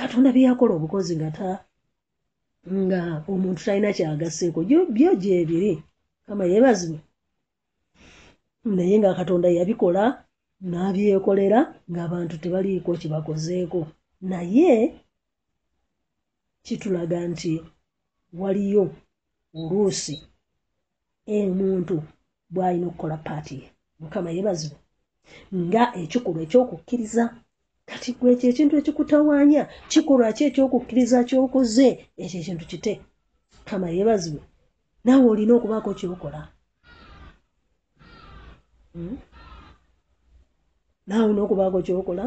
katonda 0.00 0.32
byeyakola 0.32 0.72
obukozi 0.74 1.12
nga 1.16 1.30
ta 1.36 1.50
nga 2.84 3.00
omuntu 3.28 3.60
talina 3.64 3.90
kyagaseeko 3.96 4.60
byo 4.96 5.10
gyebiri 5.22 5.72
kama 6.26 6.44
yeebazibwe. 6.50 7.00
Naye 8.76 8.94
nga 8.98 9.18
katonda 9.18 9.48
yabikola 9.56 10.04
n'abyekolera 10.68 11.60
ng'abantu 11.90 12.34
tebaliiko 12.42 12.90
kibakozeeko 13.00 13.80
naye 14.30 14.70
kitulaga 16.64 17.18
nti 17.30 17.52
waliyo 18.40 18.84
oluusi 19.58 20.16
omuntu 21.36 21.96
bw'alina 22.52 22.86
okukola 22.88 23.16
paati 23.26 23.54
ye. 23.60 23.66
Mukama 24.00 24.30
yeebazibwe 24.34 24.78
nga 25.62 25.84
ekikolwa 26.02 26.40
ekyokukkiriza 26.46 27.24
kati 27.88 28.10
gwe 28.18 28.28
ekyo 28.32 28.46
ekintu 28.52 28.74
ekikutawaanya 28.80 29.62
kikolwa 29.90 30.28
ki 30.36 30.42
ekyokukkiriza 30.48 31.18
kyokoze 31.28 31.88
ekyo 32.22 32.36
ekintu 32.40 32.64
kite? 32.70 32.92
Kama 33.68 33.86
yeebazibwe 33.94 34.42
naawe 35.04 35.26
olina 35.32 35.52
okubaako 35.54 35.90
kyokola? 35.98 36.40
Hmm? 38.92 39.16
Naawe 41.06 41.24
olina 41.24 41.42
okubaako 41.42 41.78
kyokola 41.86 42.24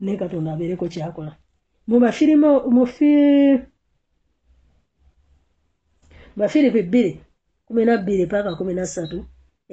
naye 0.00 0.16
katonda 0.16 0.52
abeereko 0.52 0.88
kyakola. 0.92 1.32
Mu 1.88 1.96
bafirimu 2.00 2.50
mufi 2.74 3.10
bafiripi 6.36 6.82
bbiri 6.82 7.12
kumi 7.66 7.84
na 7.84 7.96
bbiri 7.98 8.26
paka 8.26 8.56
kumi 8.58 8.74
na 8.74 8.86
ssatu 8.86 9.18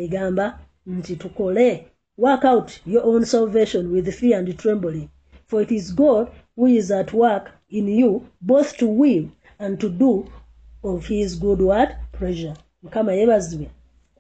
egamba 0.03 0.45
nti 0.85 1.15
tukole 1.15 1.67
work 2.17 2.43
out 2.45 2.69
your 2.85 3.03
own 3.05 3.25
salvation 3.25 3.83
with 3.93 4.07
fear 4.19 4.39
and 4.39 4.57
trembling. 4.57 5.09
For 5.47 5.61
it 5.61 5.71
is 5.71 5.95
god 5.95 6.25
who 6.55 6.67
is 6.67 6.91
at 6.91 7.13
work 7.13 7.51
in 7.69 7.87
you 7.87 8.25
both 8.41 8.77
to 8.77 8.87
will 8.87 9.25
and 9.59 9.79
to 9.79 9.89
do 9.89 10.25
of 10.83 11.07
his 11.07 11.39
good 11.39 11.61
word 11.61 11.89
pressure 12.11 12.53
mukama 12.83 13.13
yeebazibwe 13.13 13.69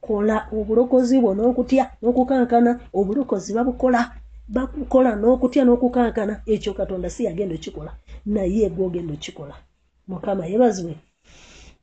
kola 0.01 0.47
obulokozi 0.57 1.19
bwo 1.19 1.31
n'okutya 1.35 1.83
n'okukankana 2.01 2.71
obulokozi 2.99 3.53
babukola 3.53 4.01
bakukola 4.55 5.11
n'okutya 5.15 5.63
n'okukankana 5.65 6.33
ekyo 6.53 6.71
katonda 6.79 7.07
si 7.09 7.21
yagenda 7.27 7.55
okikola 7.55 7.91
naye 8.33 8.69
gwogenda 8.75 9.13
okikola. 9.17 9.55
Mukama 10.07 10.43
yeebazibwe. 10.45 10.95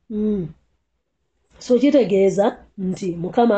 Mm. 0.09 0.47
so 1.59 1.79
kitegeeza 1.79 2.45
nti 2.77 3.11
mukama 3.11 3.57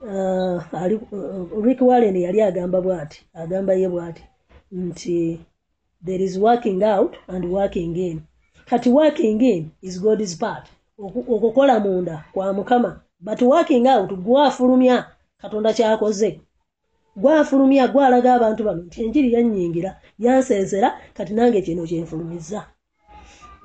uh, 0.00 0.62
uh, 0.72 1.64
rick 1.64 1.80
wallen 1.80 2.16
yali 2.16 2.40
agamba 2.42 2.80
bwati 2.80 3.18
agamba 3.34 3.72
ye 3.74 3.88
bwati 3.88 4.22
nti 4.72 5.40
there 6.04 6.24
is 6.24 6.36
working 6.38 6.82
out 6.82 7.16
and 7.28 7.44
working 7.44 7.96
in. 7.96 8.20
Kati 8.66 8.90
working 8.90 9.40
in 9.42 9.70
is 9.82 10.00
god's 10.00 10.36
part. 10.36 10.68
Okukola 10.98 11.80
munda 11.80 12.24
kwa 12.32 12.52
mukama 12.52 13.00
but 13.20 13.42
working 13.42 13.86
out 13.86 14.12
gwafulumya 14.12 15.06
katonda 15.38 15.72
kyakoze 15.72 16.40
gwafulumya 17.16 17.88
gwalaga 17.88 18.34
abantu 18.34 18.60
bano 18.64 18.80
nti 18.86 18.98
enjiri 19.04 19.28
yannyingira 19.34 19.90
yansensera 20.24 20.88
kati 21.16 21.32
nange 21.34 21.60
kino 21.62 21.82
kyenfulumiza. 21.88 22.60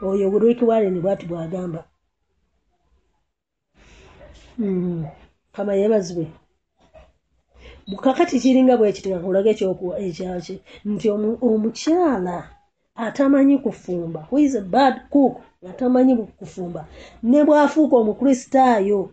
Oyo 0.01 0.25
rick 0.39 0.61
wallen 0.61 1.01
bwati 1.01 1.25
bwagamba. 1.25 1.81
Hmm. 4.57 5.05
kama 5.51 5.73
yeebazibwe. 5.75 6.27
Bukakati 7.87 8.39
kiringa 8.39 8.77
bwekitika 8.77 9.19
kulaga 9.19 9.49
ekyaki 10.05 10.55
nti 10.85 11.07
omukyala 11.47 12.37
atamanyi 12.95 13.57
kufumba. 13.57 14.27
Is 14.37 14.55
a 14.55 14.61
bad 14.61 14.95
cook? 15.09 15.41
Atamanyi 15.69 16.15
kufumba. 16.39 16.87
Ne 17.23 17.43
bwafuuka 17.43 17.95
omukristaayo 17.95 19.11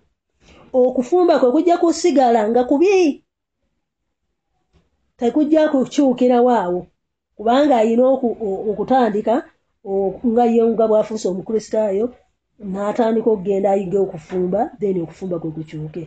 okufumba 0.73 1.39
kwe 1.39 1.51
kujja 1.53 1.77
kusigala 1.79 2.49
nga 2.49 2.65
kubi 2.65 3.22
tekujja 5.23 5.69
kukyukirawo 5.69 6.51
awo 6.63 6.81
kubanga 7.37 7.75
ayina 7.79 8.05
okutandika 8.71 9.35
nga 10.31 10.45
yenga 10.55 10.85
bwafuuse 10.91 11.27
omukristaayo 11.29 12.07
n'atandika 12.71 13.29
okugenda 13.31 13.69
ayiga 13.71 13.99
okufumba 14.05 14.61
then 14.81 14.97
okufumba 15.05 15.37
kwe 15.39 15.51
kukyuke. 15.57 16.03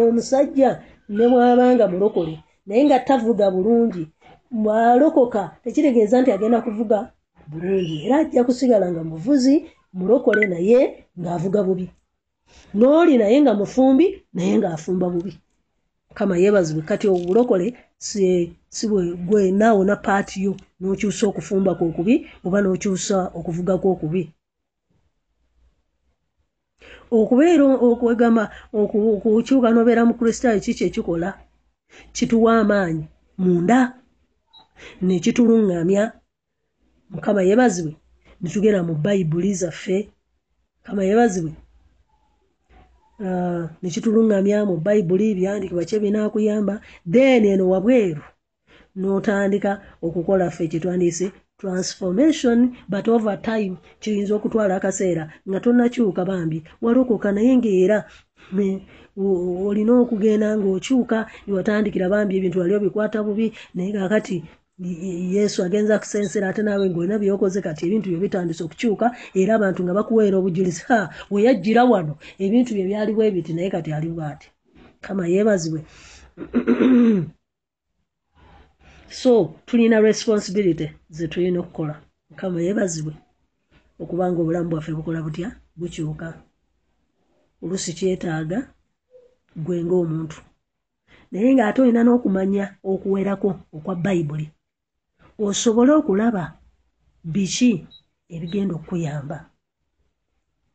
Omusajja 0.00 0.70
ne 1.16 1.24
bwabanga 1.30 1.84
mulokole 1.92 2.34
naye 2.66 2.82
nga 2.84 2.98
tavuga 3.06 3.46
bulungi 3.54 4.02
bwalokoka 4.62 5.42
tekitegeeza 5.62 6.20
nti 6.20 6.30
agenda 6.32 6.64
kuvuga 6.66 6.98
bulungi 7.50 7.96
era 8.04 8.16
ajja 8.22 8.44
kusigala 8.46 8.86
nga 8.92 9.02
muvuzi 9.10 9.54
mulokole 9.98 10.44
naye 10.52 10.78
ng'avuga 11.20 11.60
bubi. 11.66 11.86
N'oli 12.76 13.14
naye 13.20 13.36
nga 13.42 13.52
mufumbi 13.60 14.06
naye 14.34 14.52
ng'afumba 14.58 15.08
bubi 15.14 15.32
kama 16.14 16.34
yeebazibwe 16.38 16.82
kati 16.82 17.06
obulokole 17.08 17.66
si 17.98 18.84
gwe 19.26 19.52
naawona 19.58 19.96
paati 19.96 20.36
yo 20.44 20.52
n'okyusa 20.80 21.24
okufumba 21.26 21.74
kwokubi 21.78 22.14
oba 22.46 22.58
n'okyusa 22.60 23.16
okuvuga 23.38 23.74
kwokubi 23.82 24.22
okubeera 27.18 27.64
okwegamba 27.86 28.44
okukyuka 28.80 29.68
n'obeera 29.70 30.02
mu 30.08 30.14
kristaayo 30.18 30.60
ki 30.64 30.72
kyekikola 30.78 31.28
kituwa 32.14 32.52
amaanyi 32.62 33.04
munda 33.42 33.80
nekituluŋŋamya 35.06 36.04
mukama 37.12 37.40
yeebazibwe 37.48 37.94
netugenda 38.40 38.80
mu 38.88 38.94
bayibuli 39.04 39.54
zaffe. 39.54 39.98
Mukama 40.78 41.02
yeebazibwe 41.04 41.52
nekituluŋŋamya 43.82 44.58
mu 44.68 44.76
bayibuli 44.84 45.34
byandikibwa 45.38 45.84
kye 45.88 45.98
binaakuyamba. 46.02 46.80
Then 47.06 47.44
eno 47.44 47.64
wabweru 47.72 48.22
n'otandika 48.96 49.72
okukola 50.06 50.50
ffe 50.50 50.70
kyetwandiise 50.70 51.26
transformation 51.58 52.76
but 52.88 53.08
over 53.08 53.36
time 53.42 53.76
kiyinza 54.00 54.34
okutwala 54.34 54.76
akaseera 54.76 55.24
nga 55.48 55.58
tonakyuka 55.60 56.24
bambi. 56.24 56.58
Walokoka 56.82 57.32
naye 57.32 57.56
ngaera 57.56 57.98
olina 59.66 59.92
okugenda 60.02 60.58
ngaokyuka 60.58 61.18
niwatandikira 61.46 62.08
bambi 62.08 62.36
ebintu 62.38 62.58
wali 62.60 62.74
obikwata 62.74 63.22
bubi 63.22 63.46
naye 63.74 63.92
kakati 63.92 64.42
yesu 64.78 65.62
agenza 65.64 65.98
kusensera 65.98 66.48
ate 66.48 66.62
naawe 66.62 66.90
ngaolina 66.90 67.18
byokoze 67.18 67.58
kati 67.62 67.80
ebintu 67.86 68.06
byo 68.10 68.20
bitandise 68.24 68.62
okukyuka 68.64 69.06
era 69.40 69.50
abantu 69.54 69.80
nga 69.82 69.96
bakuweera 69.98 70.36
obujulizi 70.38 70.82
ha 70.88 70.98
weyajjira 71.32 71.82
wano. 71.90 72.14
Ebintu 72.44 72.70
bye 72.74 72.88
byaliwo 72.88 73.22
ebiti 73.28 73.52
naye 73.54 73.70
kati 73.74 73.90
aliwo 73.96 74.22
ati 74.32 74.48
kama 75.04 75.22
yeebazibwe. 75.32 75.80
So 79.20 79.32
tulina 79.66 80.00
responsibility 80.00 80.86
zetulina 81.16 81.58
okukola. 81.60 81.94
Mukama 82.30 82.58
yeebazibwe 82.66 83.14
okubanga 84.02 84.38
obulamu 84.40 84.68
bwaffe 84.70 84.92
bukola 84.92 85.22
butya? 85.22 85.48
Bukyuka. 85.78 86.28
Olusi 87.62 87.92
kyetaaga 87.98 88.58
gwe 89.64 89.84
ngaomuntu 89.84 90.38
naye 91.30 91.54
ng'ate 91.54 91.78
olina 91.82 92.02
n'okumanya 92.02 92.64
okuwerako 92.90 93.50
okwa 93.76 93.94
bayibuli 94.04 94.46
osobole 95.38 95.92
okulaba 95.92 96.44
biki 97.24 97.72
ebigenda 98.34 98.74
okukuyamba? 98.74 99.38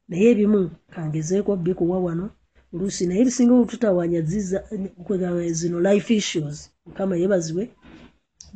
Naye 0.08 0.26
ebimu 0.32 0.62
kangezeeko 0.94 1.52
bikuwa 1.56 2.00
wano. 2.06 2.26
Oluusi 2.74 3.04
naye 3.08 3.22
ebisinga 3.22 3.54
obututawanya 3.54 4.22
zino 5.60 5.78
life 5.88 6.10
issues 6.16 6.58
mukama 6.86 7.14
yeebazibwe 7.18 7.64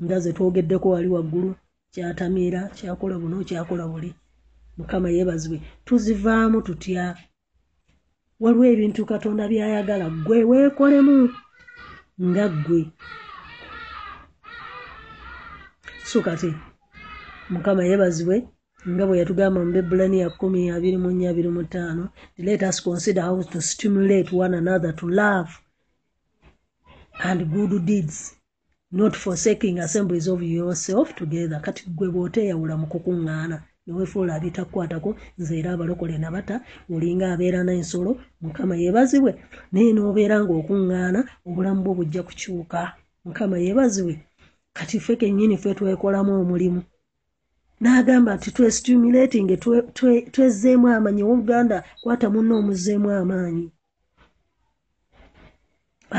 nga 0.03 0.19
ze 0.19 0.33
twogeddeko 0.33 0.87
wali 0.89 1.07
waggulu 1.15 1.51
kyatamiira 1.93 2.61
kyakola 2.75 3.15
buno 3.21 3.43
kyakola 3.43 3.87
buli. 3.87 4.11
Mukama 4.77 5.09
yeebazibwe 5.09 5.61
tuzivaamu 5.85 6.61
tutya? 6.61 7.17
Waliwo 8.39 8.65
ebintu 8.73 9.01
katonda 9.05 9.47
byayagala 9.47 10.09
gwe 10.25 10.43
weekolemu 10.49 11.17
nga 12.27 12.45
ggwe 12.49 12.81
so 16.13 16.21
kati 16.21 16.53
mukama 17.53 17.81
yeebazibwe 17.89 18.35
nga 18.91 19.03
bwe 19.05 19.19
yatugamba 19.21 19.59
mu 19.65 19.71
abiri 21.29 21.49
mu 21.55 21.63
ttaano 21.65 22.03
let 22.47 22.61
us 22.69 22.77
consider 22.87 23.23
how 23.27 23.37
to 23.53 23.59
stimulate 23.61 24.29
one 24.43 24.53
another 24.61 24.91
to 24.99 25.05
love 25.21 25.49
and 27.29 27.39
good 27.53 27.73
deeds 27.89 28.17
not 28.91 29.15
forsaking 29.15 29.79
assemblies 29.79 30.27
of 30.27 30.43
yourself 30.43 31.15
together. 31.15 31.59
Kati 31.61 31.83
gwe 31.97 32.07
bw'oteeyawula 32.13 32.77
mu 32.77 32.87
kukuŋŋaana 32.93 33.57
neweefuula 33.85 34.31
abitakukwatako 34.35 35.09
nze 35.37 35.53
era 35.59 35.69
abalokole 35.73 36.17
nabata 36.17 36.55
olinga 36.93 37.25
abeera 37.33 37.59
n'ensolo 37.63 38.11
mukama 38.43 38.73
yeebazibwe 38.81 39.31
naye 39.71 39.89
n'obeera 39.93 40.35
ng'okuŋŋaana 40.43 41.19
obulamu 41.47 41.79
bwo 41.83 41.93
bujja 41.97 42.21
kukyuka. 42.27 42.81
Mukama 43.25 43.55
yeebazibwe 43.63 44.13
kati 44.77 44.99
ffe 44.99 45.15
kennyini 45.15 45.57
ffe 45.57 45.73
twekolamu 45.77 46.31
omulimu. 46.41 46.81
N'agamba 47.81 48.31
nti 48.35 48.49
twestimulating 48.55 49.49
twezzeemu 50.33 50.87
amanyi 50.95 51.21
owoluganda 51.23 51.77
kwata 52.01 52.27
munna 52.33 52.53
omuzzeemu 52.59 53.07
amaanyi. 53.21 53.65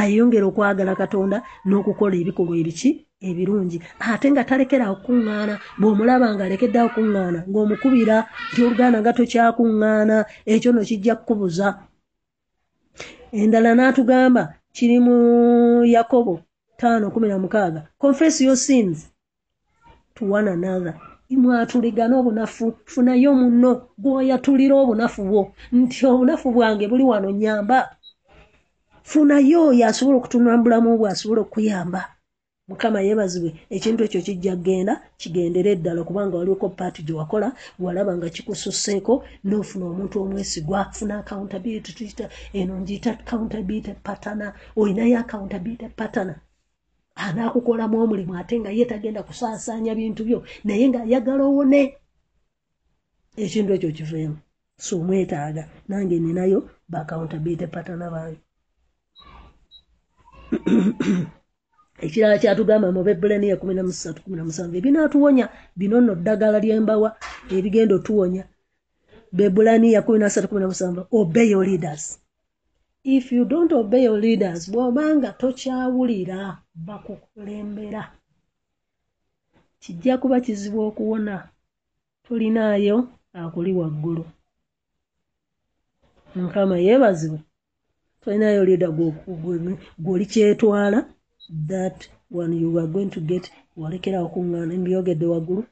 Ayongera 0.00 0.46
okwagala 0.50 0.92
katonda 1.00 1.38
n'okukola 1.66 2.14
ebikolwa 2.22 2.54
ebiki 2.62 2.90
ebirungi 3.28 3.78
ate 4.10 4.26
nga 4.30 4.42
talekera 4.48 4.84
okukuŋŋaana 4.92 5.54
bw'omulaba 5.80 6.26
nga 6.34 6.42
alekeddeawo 6.44 6.88
okukuŋŋaana 6.88 7.40
ng'omukubira 7.48 8.16
nti 8.50 8.58
oluganda 8.66 8.98
nga 9.00 9.12
tokyakuŋŋaana 9.16 10.16
ekyo 10.52 10.70
no 10.72 10.82
kijja 10.88 11.14
kukubuza. 11.18 11.68
Endala 13.40 13.70
n'atugamba 13.74 14.42
kiri 14.76 14.98
mu 15.06 15.14
yakobo 15.94 16.34
tano 16.76 17.10
kumi 17.10 17.28
na 17.28 17.38
mukaaga. 17.38 17.88
Confess 17.98 18.40
your 18.40 18.56
sins 18.56 19.10
to 20.14 20.24
one 20.24 20.48
another. 20.48 20.94
Mwatuligana 21.30 22.18
obunafu 22.18 22.74
funayo 22.84 23.34
munno 23.34 23.70
gwoyatulira 23.98 24.74
obunafu 24.76 25.24
bwo. 25.24 25.52
Nti 25.72 26.06
obunafu 26.06 26.52
bwange 26.52 26.88
buli 26.88 27.04
wano 27.04 27.30
nyamba 27.30 27.96
funayo 29.02 29.68
oyo 29.68 29.86
asobola 29.86 30.16
okutunula 30.18 30.56
mu 30.56 30.62
bulamu 30.64 30.98
bwe 30.98 31.10
asobola 31.10 31.40
okuyamba 31.42 32.00
mukama 32.68 32.98
yeebazibwe 33.06 33.50
ekintu 33.76 34.00
ekyo 34.06 34.20
kijja 34.26 34.54
kgenda 34.56 34.94
kigendera 35.20 35.70
eddala 35.76 36.00
kubanga 36.08 36.38
waliwoko 36.38 36.68
paati 36.78 37.02
gye 37.06 37.14
wakola 37.20 37.48
walaba 37.84 38.12
nga 38.16 38.28
kikususseeko 38.34 39.14
n'ofuna 39.46 39.84
omuntu 39.92 40.16
omwesigwa. 40.22 40.80
Funa 40.96 41.14
accountability 41.20 41.90
tuyita 41.96 42.26
eno 42.58 42.80
ngiyita 42.80 43.10
accountability 43.18 43.92
patana 44.06 44.46
olinayo 44.80 45.18
accountability 45.18 45.86
patana 45.98 46.34
anaakukolamu 47.14 47.96
omulimu 48.02 48.32
ate 48.40 48.60
nga 48.60 48.70
ye 48.70 48.84
tagenda 48.84 49.22
kusaasaanya 49.22 49.94
bintu 49.94 50.24
byo 50.28 50.38
naye 50.64 50.84
ng'ayagala 50.88 51.42
owone 51.50 51.82
ekintu 53.44 53.70
ekyo 53.76 53.90
kiveemu 53.96 54.38
so 54.76 54.98
omwetaaga. 55.00 55.68
Nange 55.88 56.18
ninayo 56.18 56.68
ba 56.88 57.00
accountability 57.00 57.66
patana 57.66 58.10
bange. 58.10 58.40
Ekirala 62.04 62.38
kyatugamba 62.38 62.92
mu 62.92 63.02
bebulaniya 63.06 63.56
kumi 63.56 63.74
namusatu 63.74 64.22
kumi 64.22 64.36
namusanvu 64.36 64.74
ebinaatuwonya 64.76 65.46
bino 65.78 65.96
nno 66.00 66.14
ddagala 66.18 66.58
lyembawa 66.58 67.08
ebigenda 67.56 67.94
otuwonya. 67.94 68.44
Bebulaniya 69.36 70.02
kumi 70.02 70.18
nasatu 70.18 70.48
kumi 70.48 70.60
namusanvu 70.60 71.00
obey 71.18 71.48
your 71.50 71.64
leaders. 71.66 72.18
If 73.04 73.32
you 73.32 73.44
don't 73.44 73.72
obey 73.72 74.04
your 74.04 74.18
leaders 74.18 74.70
bw'obanga 74.72 75.30
tokyawulira 75.40 76.63
bakukulembera. 76.74 78.02
Kijja 79.80 80.18
kuba 80.18 80.40
kizibu 80.40 80.80
okuwona 80.88 81.48
tolinaayo 82.24 82.96
akuli 83.32 83.72
waggulu. 83.72 84.24
Mukama 86.34 86.76
yeebazibwe 86.78 87.40
tolinayo 88.20 88.64
liida 88.64 88.88
gwolikyetwala 90.02 90.98
that 91.68 92.08
when 92.30 92.52
you 92.52 92.78
are 92.78 92.86
going 92.86 93.10
to 93.10 93.20
get 93.20 93.52
walekera 93.76 94.18
okuŋŋaana 94.26 94.74
mbyogedde 94.80 95.26
waggulu 95.26 95.62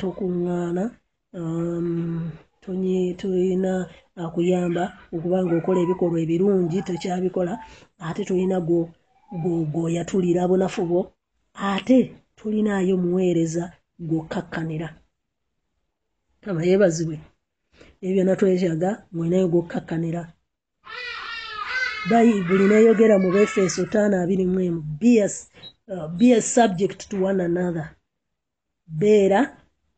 tokuŋŋaana 0.00 0.84
um, 1.38 2.30
tulina 2.62 3.72
akuyamba 4.16 4.84
okuba 5.14 5.38
nga 5.44 5.54
okola 5.58 5.78
ebikolwa 5.80 6.18
ebirungi 6.24 6.78
tokyabikola 6.86 7.52
ate 8.06 8.22
tulina 9.34 9.64
gwoyatulira 9.72 10.48
bunafu 10.48 10.82
bwo 10.86 11.12
ate 11.54 11.98
tulinaayo 12.36 12.96
muweereza 12.96 13.72
gwokkakkanira 13.98 14.88
kama 16.42 16.60
yeebazibwe. 16.64 17.16
Ebyo 18.02 18.14
byonna 18.14 18.36
twetyaga 18.36 18.90
mwinayo 19.12 19.48
gwokkakkanira 19.48 20.22
bayibuli 22.10 22.64
neeyogera 22.68 23.16
mu 23.18 23.28
befeso 23.32 23.82
taano 23.92 24.16
abiri 24.22 24.44
mu 24.46 24.60
emu. 24.60 24.80
Be 26.18 26.32
a 26.34 26.40
subject 26.42 27.08
to 27.10 27.16
one 27.24 27.40
another. 27.40 27.96
Beera 28.86 29.40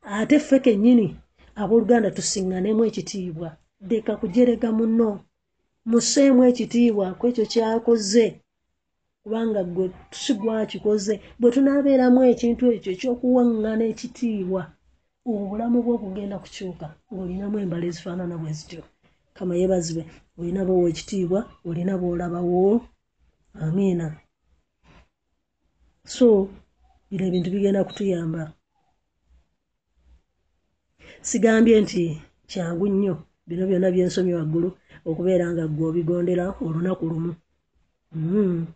ate 0.03 0.38
ffe 0.38 0.59
kennyini 0.64 1.16
abooluganda 1.61 2.11
tusiŋŋanemu 2.11 2.83
ekitiibwa. 2.88 3.49
Leka 3.88 4.16
kujerega 4.20 4.72
muno 4.72 5.09
museemu 5.90 6.40
ekitiibwa 6.51 7.14
ku 7.18 7.27
ekyo 7.31 7.44
kyakoze 7.53 8.27
kubanga 9.27 9.61
gwe 9.75 9.87
sigwakikoze 10.23 11.15
bwe 11.41 11.49
tunaabeeramu 11.55 12.21
ekintu 12.33 12.65
ekyo 12.77 12.91
ekyokuwaŋŋana 12.95 13.85
ekitiibwa 13.93 14.62
obulamu 15.31 15.79
bwe 15.85 15.93
okugenda 15.97 16.37
kukyuka 16.43 16.87
ng'olinamu 17.11 17.57
embala 17.65 17.85
ezifaanana 17.91 18.35
bwe 18.41 18.51
zityo. 18.59 18.83
Kama 19.37 19.53
yeebazibwe 19.59 20.03
olina 20.39 20.62
bowo 20.69 20.85
ekitiibwa 20.93 21.41
olina 21.69 21.95
boolabawo 22.01 22.62
amiina. 23.65 24.07
So 26.15 26.27
bino 27.09 27.25
ebintu 27.27 27.49
bigenda 27.51 27.87
kutuyamba. 27.89 28.43
Sigambye 31.29 31.77
nti 31.85 32.03
kyangu 32.51 32.87
nnyo 32.93 33.15
bino 33.49 33.62
byonna 33.69 33.89
byensomye 33.95 34.33
waggulu 34.39 34.69
okubeera 35.09 35.47
nga 35.53 35.65
gwe 35.75 35.85
obigondera 35.91 36.45
olunaku 36.65 37.05
lumu. 37.11 37.33
Mm. 38.15 38.67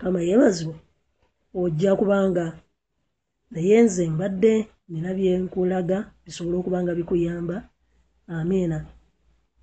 Kama 0.00 0.18
yeebazibwe 0.26 0.76
ojja 1.60 1.96
kubanga 1.98 2.44
naye 3.50 3.82
nze 3.82 4.04
mbadde 4.14 4.54
nina 4.88 5.10
byenkulaga 5.16 5.98
bisobole 6.24 6.56
okuba 6.58 6.78
nga 6.82 6.92
bikuyamba. 6.98 7.56
Amiina. 8.36 8.78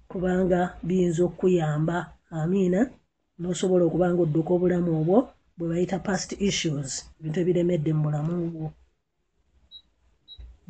Kubanga 0.09 0.59
biyinza 0.87 1.21
okukuyamba. 1.23 1.97
Amiina. 2.39 2.79
Nosobola 3.39 3.83
okuba 3.85 4.07
nga 4.11 4.21
odduka 4.25 4.51
obulamu 4.53 4.91
obwo 4.99 5.17
bwe 5.57 5.69
bayita 5.71 5.97
past 6.07 6.29
issues 6.49 6.89
ebintu 7.17 7.37
ebiremedde 7.39 7.91
mu 7.93 8.01
bulamu 8.05 8.33
bwo 8.53 8.67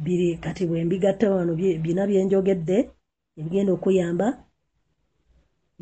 biri 0.03 0.27
kati 0.43 0.63
bwe 0.65 0.85
mbigatta 0.85 1.25
wano 1.33 1.51
bina 1.83 2.03
byenjogedde 2.09 2.77
ebigenda 3.37 3.71
okuyamba 3.73 4.27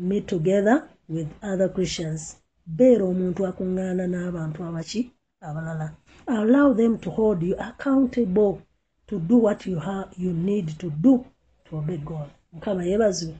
me 0.06 0.18
together 0.32 0.76
with 1.14 1.28
other 1.50 1.68
christians 1.74 2.22
beera 2.66 3.04
omuntu 3.12 3.40
akuŋŋaana 3.48 4.04
n'abantu 4.12 4.58
abaki 4.68 5.00
abalala. 5.46 5.86
Allow 6.26 6.72
them 6.72 6.98
to 6.98 7.10
hold 7.10 7.42
you 7.42 7.54
accountable 7.68 8.62
to 9.06 9.18
do 9.18 9.36
what 9.36 9.66
you, 9.66 9.78
have, 9.78 10.08
you 10.16 10.32
need 10.32 10.66
to 10.78 10.90
do 10.90 11.24
to 11.64 11.76
obey 11.76 11.98
god. 11.98 12.30
Mukama 12.52 12.84
yeebazibwe 12.84 13.36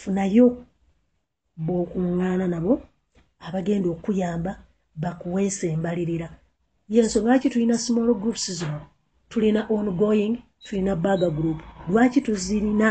funayo 0.00 0.46
b'okuŋŋaana 1.66 2.46
nabo 2.48 2.72
abagenda 3.46 3.88
okuyamba 3.94 4.52
bakuweesa 5.02 5.66
embalirira. 5.74 6.28
Yensonga 6.88 7.28
lwaki 7.28 7.48
tulina 7.50 7.76
small 7.78 8.14
groups 8.22 8.44
zino? 8.58 8.80
Tulina 9.30 9.60
ongoing 9.74 10.34
tulina 10.64 10.96
baga 10.96 11.30
group. 11.30 11.58
Lwaki 11.88 12.20
tuzirina? 12.20 12.90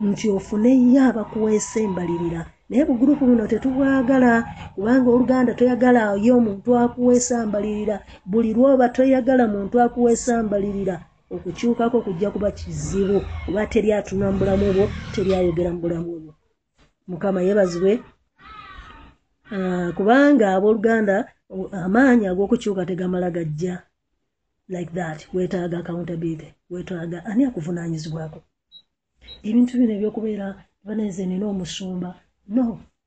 Nti 0.00 0.26
ofuneyo 0.36 1.00
abakuweesa 1.10 1.80
embalirira 1.80 2.42
naye 2.68 2.84
bugurupu 2.88 3.24
buno 3.28 3.44
tetubwagala 3.52 4.32
kubanga 4.74 5.08
oluganda 5.14 5.52
toyagalayo 5.58 6.32
omuntu 6.38 6.68
akuweesa 6.82 7.36
mbalirira 7.48 7.96
buli 8.30 8.50
lwoba 8.56 8.86
toyagala 8.94 9.44
muntu 9.54 9.74
akuweesa 9.84 10.32
mbalirira 10.46 10.96
okukyukako 11.34 11.96
kujja 12.06 12.28
kuba 12.34 12.50
kizibu 12.58 13.18
oba 13.48 13.62
teri 13.72 13.88
atunula 13.92 14.28
mu 14.32 14.38
bulamu 14.40 14.66
bwo 14.76 14.84
teri 15.12 15.30
ayogera 15.38 15.70
mu 15.74 15.80
bulamu 15.84 16.10
bwo 16.22 16.32
mukama 17.10 17.40
yebazibwe 17.46 17.92
ah, 19.54 19.88
kubanga 19.96 20.46
abooluganda 20.56 21.16
amaanyi 21.86 22.24
ag'okukyuka 22.28 22.82
tegamala 22.88 23.28
gajja. 23.36 23.74
Like 24.74 24.92
that 24.98 25.20
weetaaga 25.34 25.78
accountability 25.78 26.48
weetaaga 26.70 27.18
ani 27.30 27.42
akuvunaanyizibwako? 27.44 28.40
Ebintu 29.48 29.72
bino 29.78 29.92
ebyokubeera 29.94 30.46
baneze 30.84 31.22
nina 31.26 31.46
omusumba 31.52 32.10
no 32.54 32.66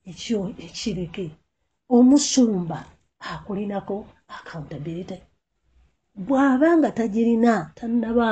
ekireke. 0.10 1.26
Omusumba 1.96 2.80
akulinako 3.32 3.96
accountability. 4.38 5.18
Bw'aba 6.26 6.70
nga 6.78 6.90
tagirina 6.98 7.54
tannaba 7.78 8.28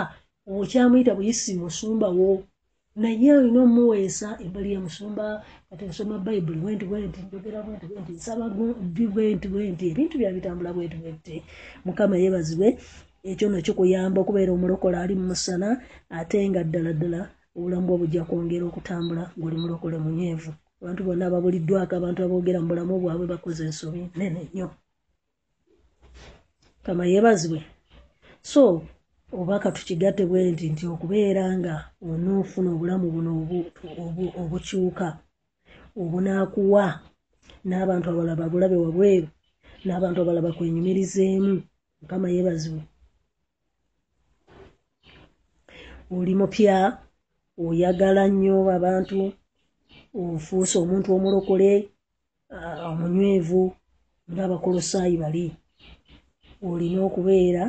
okyamuyita 0.57 1.13
buyisi 1.17 1.51
musumba 1.61 2.07
wo 2.17 2.29
naye 3.01 3.29
olina 3.37 3.59
omuweesa 3.67 4.27
embali 4.45 4.69
ya 4.73 4.79
musumba 4.85 5.25
kati 5.69 5.85
nsoma 5.89 6.15
bayibuli 6.25 6.59
bwenti 6.63 6.85
bwenti 6.89 7.19
njogera 7.21 7.59
bwenti 7.65 7.85
bwenti 7.89 8.11
nsaba 8.17 8.45
bwenti 9.13 9.47
bwenti 9.53 9.83
ebintu 9.91 10.15
byabitambula 10.17 10.75
bwenti 10.75 10.97
bwenti. 11.01 11.35
Mukama 11.85 12.15
yeebazibwe 12.21 12.67
ekyo 13.29 13.47
nakikuyamba 13.49 14.17
okubeera 14.21 14.51
omulokola 14.53 14.97
ali 15.03 15.13
mu 15.19 15.25
musana 15.31 15.67
ate 16.19 16.37
nga 16.49 16.61
ddala 16.67 16.91
ddala 16.97 17.21
obulamu 17.55 17.85
bwe 17.87 17.99
bujja 18.01 18.23
kwongera 18.27 18.65
okutambula 18.67 19.23
ngaoli 19.35 19.57
mulokole 19.61 19.97
munyeevu 20.05 20.51
abantu 20.81 21.01
bonna 21.03 21.23
ababuliddwako 21.27 21.93
abantu 21.95 22.19
aboogera 22.21 22.59
mu 22.61 22.67
bulamu 22.69 22.93
bwabwe 23.01 23.25
bakoze 23.31 23.61
ensobi 23.69 24.01
nene 24.17 24.41
nnyo. 24.47 24.67
Kama 26.85 27.03
yeebazibwe. 27.11 27.59
So 28.51 28.63
obaka 29.39 29.67
tukigatte 29.75 30.23
bwe 30.25 30.51
nti 30.51 30.65
nti 30.71 30.83
okubeera 30.93 31.43
nga 31.57 31.75
onoofuna 32.09 32.69
obulamu 32.71 33.05
buno 33.13 33.31
obukyuka 34.41 35.07
obunaakuwa 36.01 36.85
n'abantu 37.67 38.07
abalaba 38.09 38.51
bulabe 38.51 38.77
wabweru 38.83 39.27
n'abantu 39.85 40.17
abalaba 40.19 40.55
kwenyumirizeemu 40.57 41.53
mukama 41.99 42.27
yeebazibwe. 42.33 42.83
Oli 46.15 46.33
mupya 46.39 46.77
oyagala 47.65 48.23
nnyo 48.31 48.57
abantu 48.77 49.19
ofuuse 50.13 50.75
omuntu 50.79 51.07
omulokole 51.15 51.89
omunywevu 52.89 53.63
ngaabakolosaayi 54.31 55.17
bali. 55.17 55.45
Olina 56.67 56.99
okubeera 57.07 57.63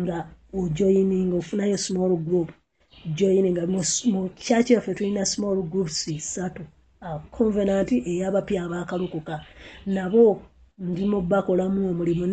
nga 0.00 0.18
ojoyininga 0.58 1.36
ofunayo 1.36 1.76
small 1.78 2.12
group 2.26 2.48
joyininga 3.16 3.62
mu 4.12 4.20
kyaki 4.44 4.72
yaffe 4.72 4.94
tulina 4.94 5.24
small 5.26 5.58
groups 5.62 5.98
satu. 6.34 6.62
Convenant 7.30 7.88
ey'abapya 7.92 8.64
abakalokoka 8.64 9.34
nabo 9.86 10.42
ndimu 10.78 11.20
bakolamu 11.30 11.80
omulimu 11.90 12.24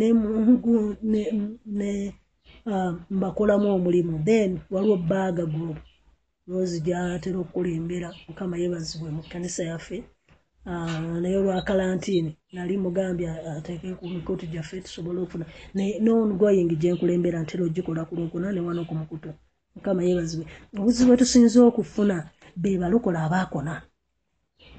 mbakolamu 3.12 3.68
omulimu. 3.76 4.14
Then 4.26 4.60
waliwo 4.72 4.98
baaga 4.98 5.46
group 5.46 5.78
rozi 6.48 6.80
gyatera 6.86 7.38
okukulembera 7.40 8.10
mukama 8.28 8.56
yebazibwe 8.62 9.10
mu 9.18 9.22
kanisa 9.32 9.62
yaffe. 9.70 9.98
Ah, 10.70 11.20
naye 11.22 11.38
olwakalantini 11.42 12.32
nali 12.54 12.76
mugambye 12.84 13.28
ateeke 13.58 13.94
ku 14.00 14.06
mikutu 14.16 14.46
gyaffe 14.54 14.82
tusobole 14.86 15.20
okufuna. 15.22 15.46
Nongoying 16.04 16.72
gyenkulembera 16.82 17.40
ntera 17.42 17.64
ogikola 17.68 18.02
ku 18.08 18.14
lwokuna 18.18 18.48
ne 18.52 18.62
wano 18.66 18.82
ku 18.90 18.94
mukutu. 19.00 19.30
Mukama 19.76 20.02
yeebazibwe 20.04 20.46
obuzibu 20.80 21.08
bwetusinza 21.10 21.60
okufuna 21.70 22.16
be 22.62 22.80
balokola 22.82 23.20
abaakona. 23.26 23.74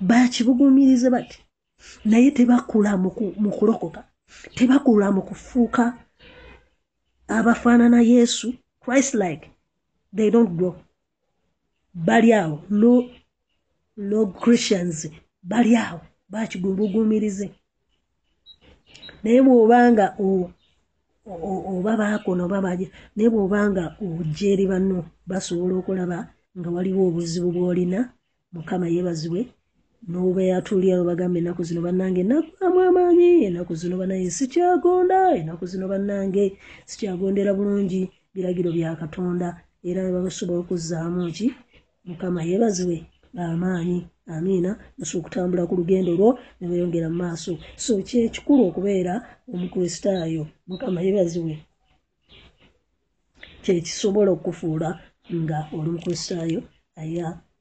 Bakibugumirize 0.08 1.08
bati 1.14 1.38
naye 2.10 2.30
tebakula 2.36 2.90
mu 3.42 3.50
kulokoka 3.58 4.00
tebakula 4.56 5.06
mu 5.16 5.22
kufuuka 5.28 5.84
abafaanana 7.36 8.00
yesu 8.12 8.46
christ 8.82 9.12
like 9.14 9.44
they 10.16 10.30
don't 10.30 10.52
grow 10.58 10.74
bali 12.06 12.30
awo. 12.42 12.56
Log 14.10 14.28
christians 14.42 14.98
bali 15.42 15.72
awo 15.76 16.00
bakigumugumirize. 16.30 17.46
Naye 19.22 19.40
bw'obanga 19.46 20.06
oba 21.74 21.92
baakona 22.00 22.42
oba 22.44 22.64
baja 22.66 22.86
naye 23.14 23.28
bw'obanga 23.32 23.84
ojja 24.04 24.46
eri 24.52 24.64
banno 24.70 24.98
basobola 25.30 25.74
okulaba 25.80 26.18
nga 26.58 26.68
waliwo 26.74 27.02
obuzibu 27.08 27.48
bw'olina 27.56 28.00
mukama 28.54 28.86
yeebazibwe 28.92 29.40
nobeatuulira 30.10 30.96
obagambe 31.02 31.38
ennaku 31.40 31.62
zino 31.68 31.80
bannange 31.86 32.20
ennakuamu 32.22 32.78
amaanyi 32.88 33.30
ennaku 33.48 33.72
zino 33.80 33.94
bannange 34.00 34.30
sikyagonda 34.38 35.18
ennaku 35.40 35.64
zino 35.70 35.86
bannange 35.92 36.44
sikyagondera 36.90 37.50
bulungi 37.58 38.00
biragiro 38.34 38.70
bya 38.76 38.90
katonda 39.00 39.48
era 39.88 40.00
basobola 40.26 40.58
okuzzaamu 40.62 41.22
ki 41.36 41.46
mukama 42.08 42.40
yeebaziwe 42.48 42.96
amaanyi 43.44 43.98
amiina 44.34 44.70
basobola 44.98 45.20
okutambula 45.20 45.62
ku 45.68 45.74
lugendo 45.80 46.10
lwo 46.18 46.30
ne 46.58 46.64
beeyongera 46.68 47.08
mu 47.12 47.18
maaso. 47.22 47.52
So 47.84 47.92
kyekikulu 48.08 48.62
okubeera 48.68 49.14
omukristaayo 49.52 50.42
mukama 50.68 50.98
yeebaziwe 51.04 51.54
kyekisobola 53.62 54.30
okufuula 54.36 54.88
nga 55.40 55.58
oli 55.76 55.90
mukristaayo 55.94 56.60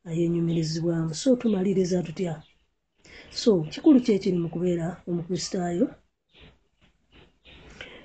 ayenyumirizibwamu 0.10 1.12
so 1.22 1.30
tumaliriza 1.40 1.98
tutya? 2.08 2.34
So 3.42 3.50
kikulu 3.72 3.98
kyekiri 4.06 4.38
mu 4.44 4.50
kubeera 4.54 4.86
omukristaayo 5.10 5.86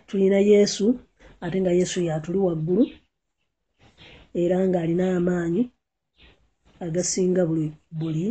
tulina 0.07 0.39
yesu 0.53 0.87
ate 1.45 1.57
nga 1.61 1.73
yesu 1.79 1.99
yatuli 2.09 2.39
waggulu 2.47 2.85
era 4.43 4.57
ng'alina 4.69 5.07
amaanyi 5.19 5.63
agasinga 6.87 7.43
buli 7.49 7.67
buli 8.01 8.25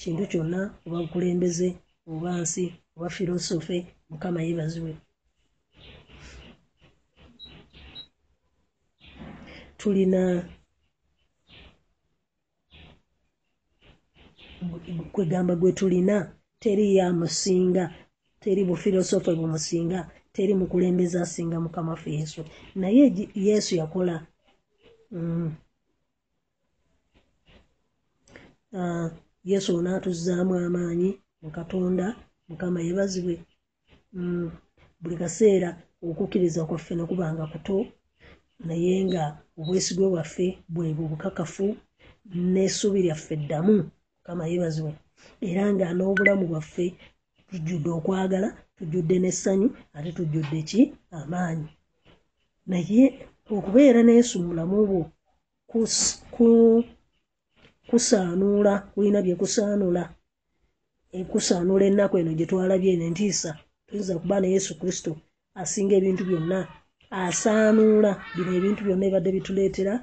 kintu 0.00 0.22
kyonna 0.30 0.60
oba 0.86 0.98
bukulembeze 1.04 1.68
oba 2.12 2.30
nsi 2.42 2.64
oba 2.96 3.08
filosofe 3.16 3.76
mukama 4.10 4.38
yeebaziwe 4.46 4.92
tulina 9.80 10.22
kwegamba 15.12 15.52
gwe 15.60 15.72
tulina 15.78 16.16
teri 16.62 16.86
yamusinga 16.98 17.84
teri 18.42 18.62
bufilosofe 18.68 19.30
bumusinga 19.38 19.98
teri 20.34 20.52
mukulembeza 20.60 21.18
asinga 21.22 21.56
mukama 21.64 21.92
ffe 21.96 22.10
yesu. 22.18 22.40
Naye 22.74 23.04
yesu 23.48 23.72
yakola 23.80 24.14
mm, 25.10 25.46
uh, 25.46 25.52
yesu 29.50 29.68
onaatuzaamu 29.78 30.54
amaanyi 30.66 31.10
mukatonda 31.42 32.06
mukama 32.48 32.78
yebazibwe 32.86 33.34
mm, 34.12 34.50
buli 35.00 35.16
kaseera 35.22 35.70
okukkiriza 36.08 36.60
kwaffe 36.68 36.92
nekubanga 36.94 37.44
kuto 37.52 37.76
naye 38.66 38.94
nga 39.06 39.24
obwesigwe 39.60 40.06
bwaffe 40.12 40.46
bwebwe 40.74 41.04
bukakafu 41.12 41.66
n'essuubi 42.52 43.00
lyaffe 43.06 43.34
ddamu 43.42 43.76
mukama 44.16 44.44
yebazibwe 44.50 44.92
era 45.48 45.62
nga 45.72 45.86
n'obulamu 45.96 46.44
bwaffe 46.50 46.86
tujjudde 47.48 47.90
okwagala 47.98 48.48
tujjudde 48.76 49.16
n'essanyu 49.20 49.68
ate 49.96 50.10
tujjudde 50.16 50.60
ki? 50.68 50.80
Amaanyi. 51.18 51.68
Naye 52.70 53.02
okubeera 53.56 54.00
n'esu 54.04 54.36
mulamu 54.46 54.76
bwo 54.88 55.02
kusaanuula 57.88 58.72
kulina 58.92 59.18
byekusaanula 59.24 60.02
kusaanuula 61.32 61.84
ennaku 61.90 62.14
eno 62.20 62.32
gye 62.38 62.46
twalabye 62.50 62.90
eno 62.94 63.04
entiisa 63.10 63.50
tuyinza 63.86 64.14
kuba 64.20 64.36
ne 64.40 64.48
yesu 64.54 64.72
kristo 64.80 65.12
asinga 65.60 65.94
ebintu 65.96 66.22
byonna. 66.28 66.58
Asaanuula 67.22 68.10
bino 68.34 68.50
ebintu 68.58 68.80
byonna 68.82 69.04
ebadde 69.06 69.30
bituleetera 69.36 69.94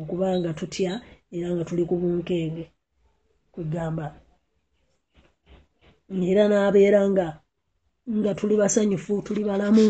okuba 0.00 0.26
nga 0.38 0.50
tutya 0.58 0.92
era 1.34 1.46
nga 1.52 1.64
tuli 1.68 1.82
ku 1.88 1.94
bunkenge. 2.00 2.64
Kwegamba 3.52 4.06
era 6.30 6.42
n'abeera 6.48 7.00
nga 7.10 7.26
nga 8.18 8.32
tuli 8.38 8.54
basanyufu 8.60 9.12
tuli 9.26 9.42
balamu 9.48 9.86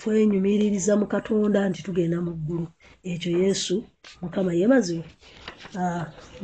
twenyumiririza 0.00 0.92
mu 1.00 1.06
katonda 1.12 1.58
nti 1.68 1.80
tugenda 1.86 2.18
mu 2.26 2.32
ggulu. 2.38 2.66
Ekyo 3.10 3.30
yesu 3.42 3.74
mukama 4.20 4.50
yebaziwe 4.60 5.06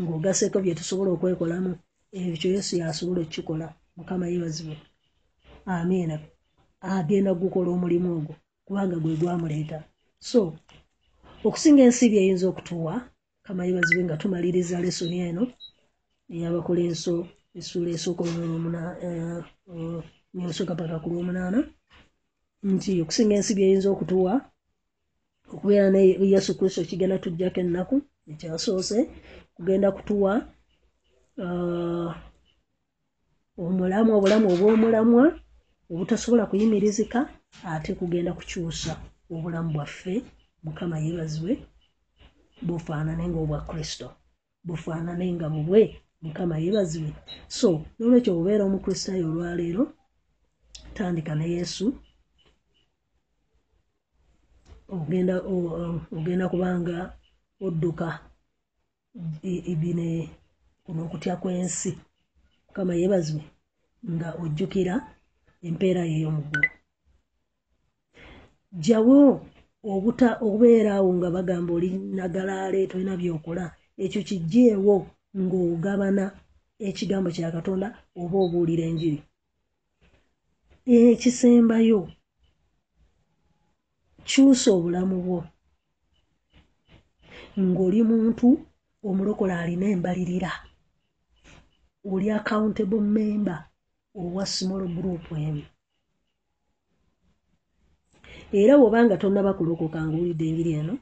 ng'ogaseko 0.01 0.57
bye 0.61 0.79
tusobola 0.79 1.11
okwekolamu 1.12 1.72
ekyo 2.12 2.48
yesu 2.55 2.72
yasobola 2.81 3.20
okukikola. 3.22 3.66
Mukama 3.96 4.25
yebaziwe 4.33 4.77
amiina 5.66 6.16
agenda 6.81 7.35
gukola 7.35 7.70
omulimu 7.70 8.09
ogwo 8.16 8.35
kubanga 8.66 8.96
gwe 8.98 9.16
gwamuleeta. 9.20 9.79
So 10.31 10.40
okusinga 11.46 11.83
ensiibi 11.87 12.16
eyinza 12.18 12.46
okutuwa 12.48 12.94
kama 13.46 13.66
yebaziwe 13.66 14.03
nga 14.05 14.20
tumaliriza 14.20 14.85
lesoni 14.85 15.18
eno 15.29 15.44
eyabakolenso 16.35 17.14
essuula 17.59 17.90
esooka 17.96 18.22
olwomnyosoka 18.25 20.72
paka 20.81 20.96
ku 21.03 21.07
lwomunaana 21.11 21.61
nti 22.72 22.90
okusinga 23.03 23.35
ensibi 23.37 23.62
eyinza 23.64 23.88
okutuwa 23.90 24.33
okubeera 25.53 25.87
ne 25.90 26.01
yesu 26.33 26.51
kristo 26.59 26.81
kigenda 26.88 27.22
tujjako 27.22 27.59
ennaku 27.64 27.96
ekyasoose 28.31 28.99
kugenda 29.57 29.89
kutuwa 29.97 30.33
uh, 31.45 32.11
omulamu 33.65 34.11
obulamu 34.17 34.47
obw'omulamwa 34.53 35.25
obutasobola 35.93 36.45
kuyimirizika 36.51 37.19
ate 37.73 37.91
kugenda 38.01 38.33
kukyusa 38.39 38.93
obulamu 39.35 39.69
bwaffe 39.75 40.15
mukama 40.65 40.97
yeebazibwe 41.05 41.53
bufaanane 42.67 43.25
ngaobwa 43.29 43.61
kristo 43.69 44.07
bufaanane 44.67 45.25
nga 45.37 45.47
bubwe 45.55 45.83
mukama 46.23 46.55
yeebazibwe. 46.63 47.13
So 47.59 47.69
nolwekyo 47.99 48.31
obubeera 48.33 48.63
omukristaayo 48.65 49.27
olwaleero 49.31 49.85
tandika 50.95 51.33
ne 51.35 51.47
yesu 51.57 51.87
ogenda 56.17 56.47
kubanga 56.53 56.97
odduka. 57.66 58.09
Bine 59.81 60.09
kuno 60.85 61.01
okutya 61.07 61.35
kw'ensi. 61.40 61.92
Mukama 62.66 62.92
yeebazibwe 62.98 63.44
nga 64.12 64.29
ojjukira 64.42 64.94
empeera 65.66 66.03
yeey'omuggulu 66.11 66.68
jjawo 68.72 69.16
obuta 69.92 70.29
okubeeraawo 70.44 71.11
nga 71.18 71.29
bagamba 71.37 71.70
oli 71.77 71.90
nagalaale 72.16 72.81
tolina 72.90 73.14
byokola 73.20 73.64
ekyo 74.05 74.20
kijjeewo 74.29 74.96
ng'ogabana 75.42 76.25
ekigambo 76.88 77.29
kya 77.37 77.55
katonda 77.55 77.88
oba 78.20 78.37
obuulira 78.44 78.85
enjiri. 78.90 79.18
Ekisembayo 80.87 82.01
kyusa 84.29 84.68
obulamu 84.77 85.16
bwo 85.25 85.38
ng'oli 87.59 88.01
muntu 88.03 88.49
omulokola 89.09 89.55
alina 89.61 89.87
embalirira. 89.95 90.53
Oli 92.11 92.31
accountable 92.31 93.01
member 93.01 93.59
owa 94.15 94.45
small 94.47 94.85
group 94.97 95.25
emu. 95.33 95.65
Era 98.53 98.77
bw'obanga 98.77 99.17
tonnaba 99.17 99.57
kulokoka 99.59 99.99
ng'owulidde 100.05 100.45
enjiri 100.49 100.73
eno 100.81 100.95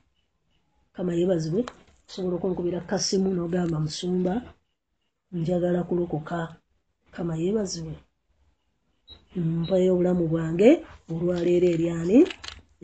kama 0.95 1.13
yeebazibwe 1.19 1.63
osobola 2.07 2.35
okunkubira 2.37 2.81
kasimu 2.91 3.29
n'ogamba 3.33 3.77
musumba 3.85 4.35
njagala 5.39 5.81
kulokoka 5.89 6.39
kama 7.15 7.33
yeebazibwe 7.41 7.95
mpayo 9.37 9.89
obulamu 9.95 10.25
bwange 10.31 10.71
olwaleero 11.13 11.67
eryani 11.75 12.19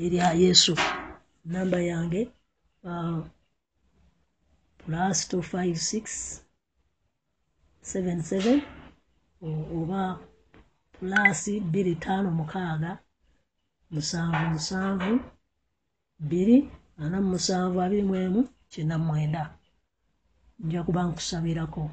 erya 0.04 0.28
yesu. 0.42 0.74
Namba 1.52 1.78
yange 1.90 2.20
uh, 2.86 3.22
plus 4.86 5.18
256 5.28 6.42
77 7.82 8.62
oba 9.78 10.18
plus 10.98 11.48
25 11.48 12.30
mukaaga 12.38 12.92
musanvu 13.90 14.44
musanvu 14.54 15.12
bbiri 16.20 16.70
ana 17.02 17.20
musanvu 17.20 17.76
abiri 17.82 18.02
mu 18.08 18.14
emu 18.24 18.40
kyenda 18.70 18.98
mwenda. 18.98 19.42
Nja 20.64 20.82
kuba 20.86 21.02
nkusabirako 21.08 21.90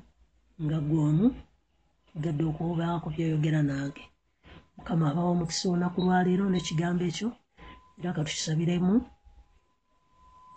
nga 0.63 0.77
gwomu 0.87 1.25
gadde 2.21 2.43
okubaako 2.51 3.07
byoyogera 3.13 3.61
nange. 3.69 4.03
Mukama 4.77 5.11
abawo 5.11 5.31
omukisa 5.35 5.63
olunaku 5.69 5.97
lwaleero 6.05 6.45
n'ekigambo 6.49 7.03
ekyo 7.09 7.29
era 7.99 8.15
katukisabiremu 8.15 8.93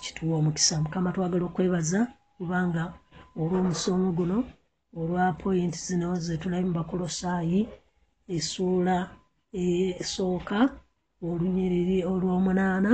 kituwa 0.02 0.34
omukisa. 0.38 0.74
Mukama 0.84 1.12
twagala 1.14 1.44
okwebaza 1.46 2.00
kubanga 2.36 2.82
olw'omusomo 3.40 4.08
guno 4.18 4.38
olwa 4.98 5.24
pointi 5.40 5.78
zino 5.86 6.08
zetulabe 6.24 6.66
mu 6.68 6.72
bakolosaayi 6.78 7.60
essuula 8.36 8.96
esooka 10.02 10.58
olunyiriri 11.26 11.98
olw'omunaana 12.12 12.92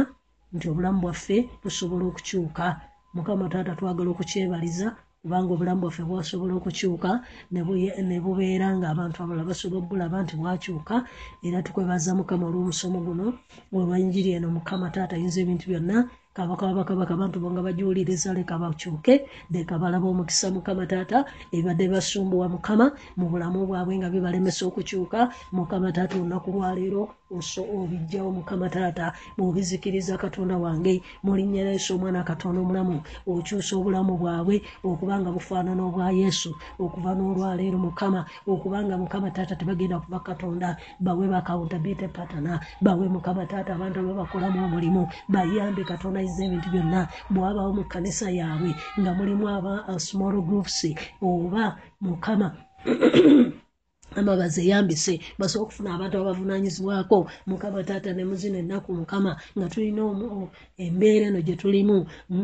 nti 0.54 0.64
obulamu 0.70 0.98
bwaffe 1.02 1.36
busobola 1.62 2.04
okukyuka. 2.06 2.66
Mukama 3.14 3.44
taata 3.52 3.72
twagala 3.78 4.08
okukyebaliza 4.12 4.88
kubanga 5.22 5.50
obulamu 5.52 5.80
bwaffe 5.82 6.02
bwasobola 6.08 6.52
okukyuka 6.56 7.10
ne 8.08 8.18
bubeera 8.24 8.66
ng'abantu 8.76 9.16
abalala 9.18 9.50
basobola 9.50 9.80
okulaba 9.82 10.16
nti 10.22 10.34
bwakyuka 10.40 10.96
era 11.46 11.58
tukwebaza 11.66 12.10
mukama 12.18 12.44
olw'omusomo 12.46 12.98
guno 13.06 13.26
olwenjiri 13.76 14.30
eno 14.36 14.48
mukama 14.56 14.86
taata 14.94 15.14
ayinza 15.16 15.38
ebintu 15.40 15.64
byonna 15.70 15.96
kabaka 16.32 16.66
wabakabaka 16.66 17.12
abantu 17.14 17.36
bo 17.40 17.48
nga 17.52 17.62
bajuwuliriza 17.66 18.32
leka 18.32 18.56
bakyuke 18.56 19.28
leka 19.52 19.76
balaba 19.78 20.08
omukisa 20.08 20.48
mukama 20.48 20.86
taata 20.88 21.28
ebadde 21.52 21.92
basumbuwa 21.92 22.48
mukama 22.48 22.96
mu 23.20 23.28
bulamu 23.28 23.68
bwabwe 23.68 24.00
nga 24.00 24.08
bibalemesa 24.08 24.64
okukyuka. 24.64 25.28
Mukama 25.52 25.92
taata 25.92 26.16
olunaku 26.16 26.48
lwaleero 26.56 27.02
obijjawo 27.76 28.30
mukama 28.32 28.68
taata. 28.68 29.12
Mubizikiriza 29.36 30.16
katonda 30.16 30.56
wange 30.56 31.02
mulinnya 31.22 31.68
yesu 31.68 31.96
omwana 31.96 32.24
katonda 32.24 32.60
omulamu 32.64 33.02
okyusa 33.28 33.76
obulamu 33.76 34.16
bwabwe 34.16 34.56
okuba 34.84 35.20
nga 35.20 35.30
bufaanana 35.36 35.82
obwa 35.84 36.12
yesu 36.12 36.56
okuva 36.80 37.12
n'olwaleero 37.12 37.76
mukama 37.76 38.24
okuba 38.48 38.80
nga 38.84 38.96
mukama 38.96 39.28
taata 39.30 39.56
tebagenda 39.56 40.00
kuba 40.00 40.20
katonda. 40.20 40.76
Bawe 41.00 41.28
bakawuntabite 41.28 42.08
patana 42.08 42.60
bawe 42.80 43.04
mukama 43.08 43.44
taata 43.44 43.74
abantu 43.76 44.00
ababakolamu 44.00 44.64
omulimu 44.64 45.02
bayambe 45.28 45.84
katonda 45.84 46.21
iza 46.28 46.42
ebintu 46.46 46.68
byonna. 46.74 47.02
Bwabawo 47.34 47.70
mu 47.78 47.84
kanisa 47.92 48.26
yaabwe 48.38 48.70
nga 49.00 49.10
mulimu 49.18 49.44
aba 49.56 49.72
small 50.06 50.34
groups 50.48 50.78
oba 51.28 51.64
mukama 52.06 52.48
amabazi 54.20 54.58
eyambise 54.62 55.14
basobola 55.40 55.64
okufuna 55.64 55.88
abantu 55.92 56.14
abavunanyizibwako 56.16 57.18
mukama 57.50 57.78
taata 57.88 58.10
ne 58.12 58.24
muzina 58.28 58.58
ennaku 58.62 58.88
mukama 59.00 59.32
nga 59.56 59.66
tulina 59.72 60.02
embeera 60.84 61.24
eno 61.28 61.40
gye 61.46 61.56
tulimu 61.60 61.98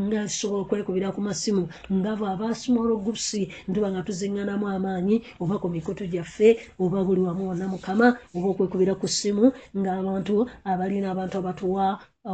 nga 0.05 0.21
tusobola 0.31 0.63
okwekubira 0.65 1.09
ku 1.15 1.21
masimu 1.29 1.63
ngavo 1.97 2.25
abasumala 2.33 2.93
ogusi 2.97 3.43
ntuba 3.69 3.89
nga 3.93 4.05
tuziŋŋanamu 4.07 4.67
amaanyi 4.77 5.17
oba 5.43 5.57
ku 5.63 5.67
mikutu 5.75 6.05
gyaffe 6.13 6.49
oba 6.83 6.99
buli 7.07 7.21
wamu 7.27 7.43
wonna 7.49 7.67
mukama 7.75 8.07
oba 8.37 8.47
okwekubira 8.53 8.93
ku 9.01 9.07
ssimu 9.13 9.45
ng'abantu 9.79 10.37
abalina 10.71 11.07
abantu 11.11 11.35
abatuwa 11.39 11.87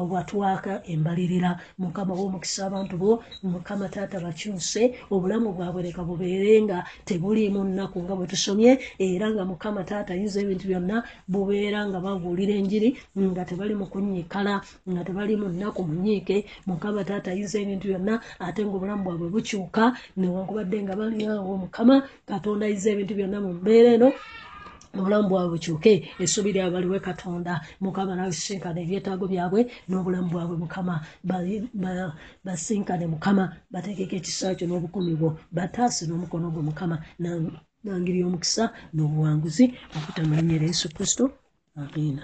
watwaka 0.03 0.83
embalirira 0.87 1.61
mukama 1.79 2.15
womukisa 2.15 2.67
abantu 2.67 2.95
bo 2.97 3.11
mukama 3.43 3.89
taata 3.89 4.21
bakyuse 4.21 4.83
obulamu 5.11 5.53
bwabwe 5.53 5.83
leka 5.87 6.03
bubeere 6.03 6.63
nga 6.63 6.79
tebuliimu 7.05 7.65
nnaku 7.65 8.03
nga 8.03 8.15
bwe 8.17 8.27
tusomye 8.27 8.79
era 8.99 9.31
nga 9.31 9.45
mukama 9.45 9.85
taata 9.85 10.13
ayinza 10.15 10.41
ebintu 10.43 10.67
byonna 10.71 10.97
bubeera 11.29 11.81
nga 11.89 11.99
babuulira 12.01 12.55
enjiri 12.61 12.89
nga 13.17 13.45
tebali 13.45 13.75
mu 13.75 13.87
kunyikala 13.87 14.61
nga 14.91 15.03
tebali 15.07 15.35
mu 15.37 15.49
nnaku 15.49 15.81
munyiike. 15.89 16.37
Mukama 16.67 17.05
taata 17.05 17.31
ayinza 17.31 17.61
ebintu 17.61 17.89
byonna 17.91 18.15
ate 18.41 18.61
nga 18.65 18.77
obulamu 18.77 19.03
bwabwe 19.05 19.29
bukyuka 19.35 19.85
newankubadde 20.17 20.79
nga 20.83 20.95
baliawo 20.99 21.53
mukama 21.65 21.95
katonda 22.29 22.67
ayinza 22.67 22.89
ebintu 22.91 23.15
byonna 23.15 23.39
mu 23.45 23.51
mbeera 23.59 23.91
eno 23.97 24.09
obulamu 24.99 25.29
bwabwe 25.29 25.51
bukyuke 25.55 25.93
essubi 26.23 26.53
lyabwe 26.55 26.73
baliwe 26.75 26.99
katonda. 27.01 27.53
Mukama 27.81 28.13
nabisinkane 28.17 28.79
ebyetaago 28.85 29.25
byabwe 29.33 29.61
n'obulamu 29.89 30.29
bwabwe 30.33 30.57
mukama. 30.63 30.95
Basinkane 32.45 33.07
mukama 33.07 33.45
bateekeko 33.73 34.15
ekisa 34.17 34.55
kyo 34.59 34.67
n'obukumi 34.67 35.13
bwo 35.21 35.31
bataase 35.57 36.07
n'omukono 36.07 36.47
gwo 36.55 36.63
mukama. 36.69 36.97
Nangeri 37.85 38.19
y'omukisa 38.23 38.65
n'obuwanguzi 38.95 39.65
okutamulinyera 39.97 40.65
yesu 40.71 40.89
kristo. 40.95 41.25
Amiina 41.77 42.23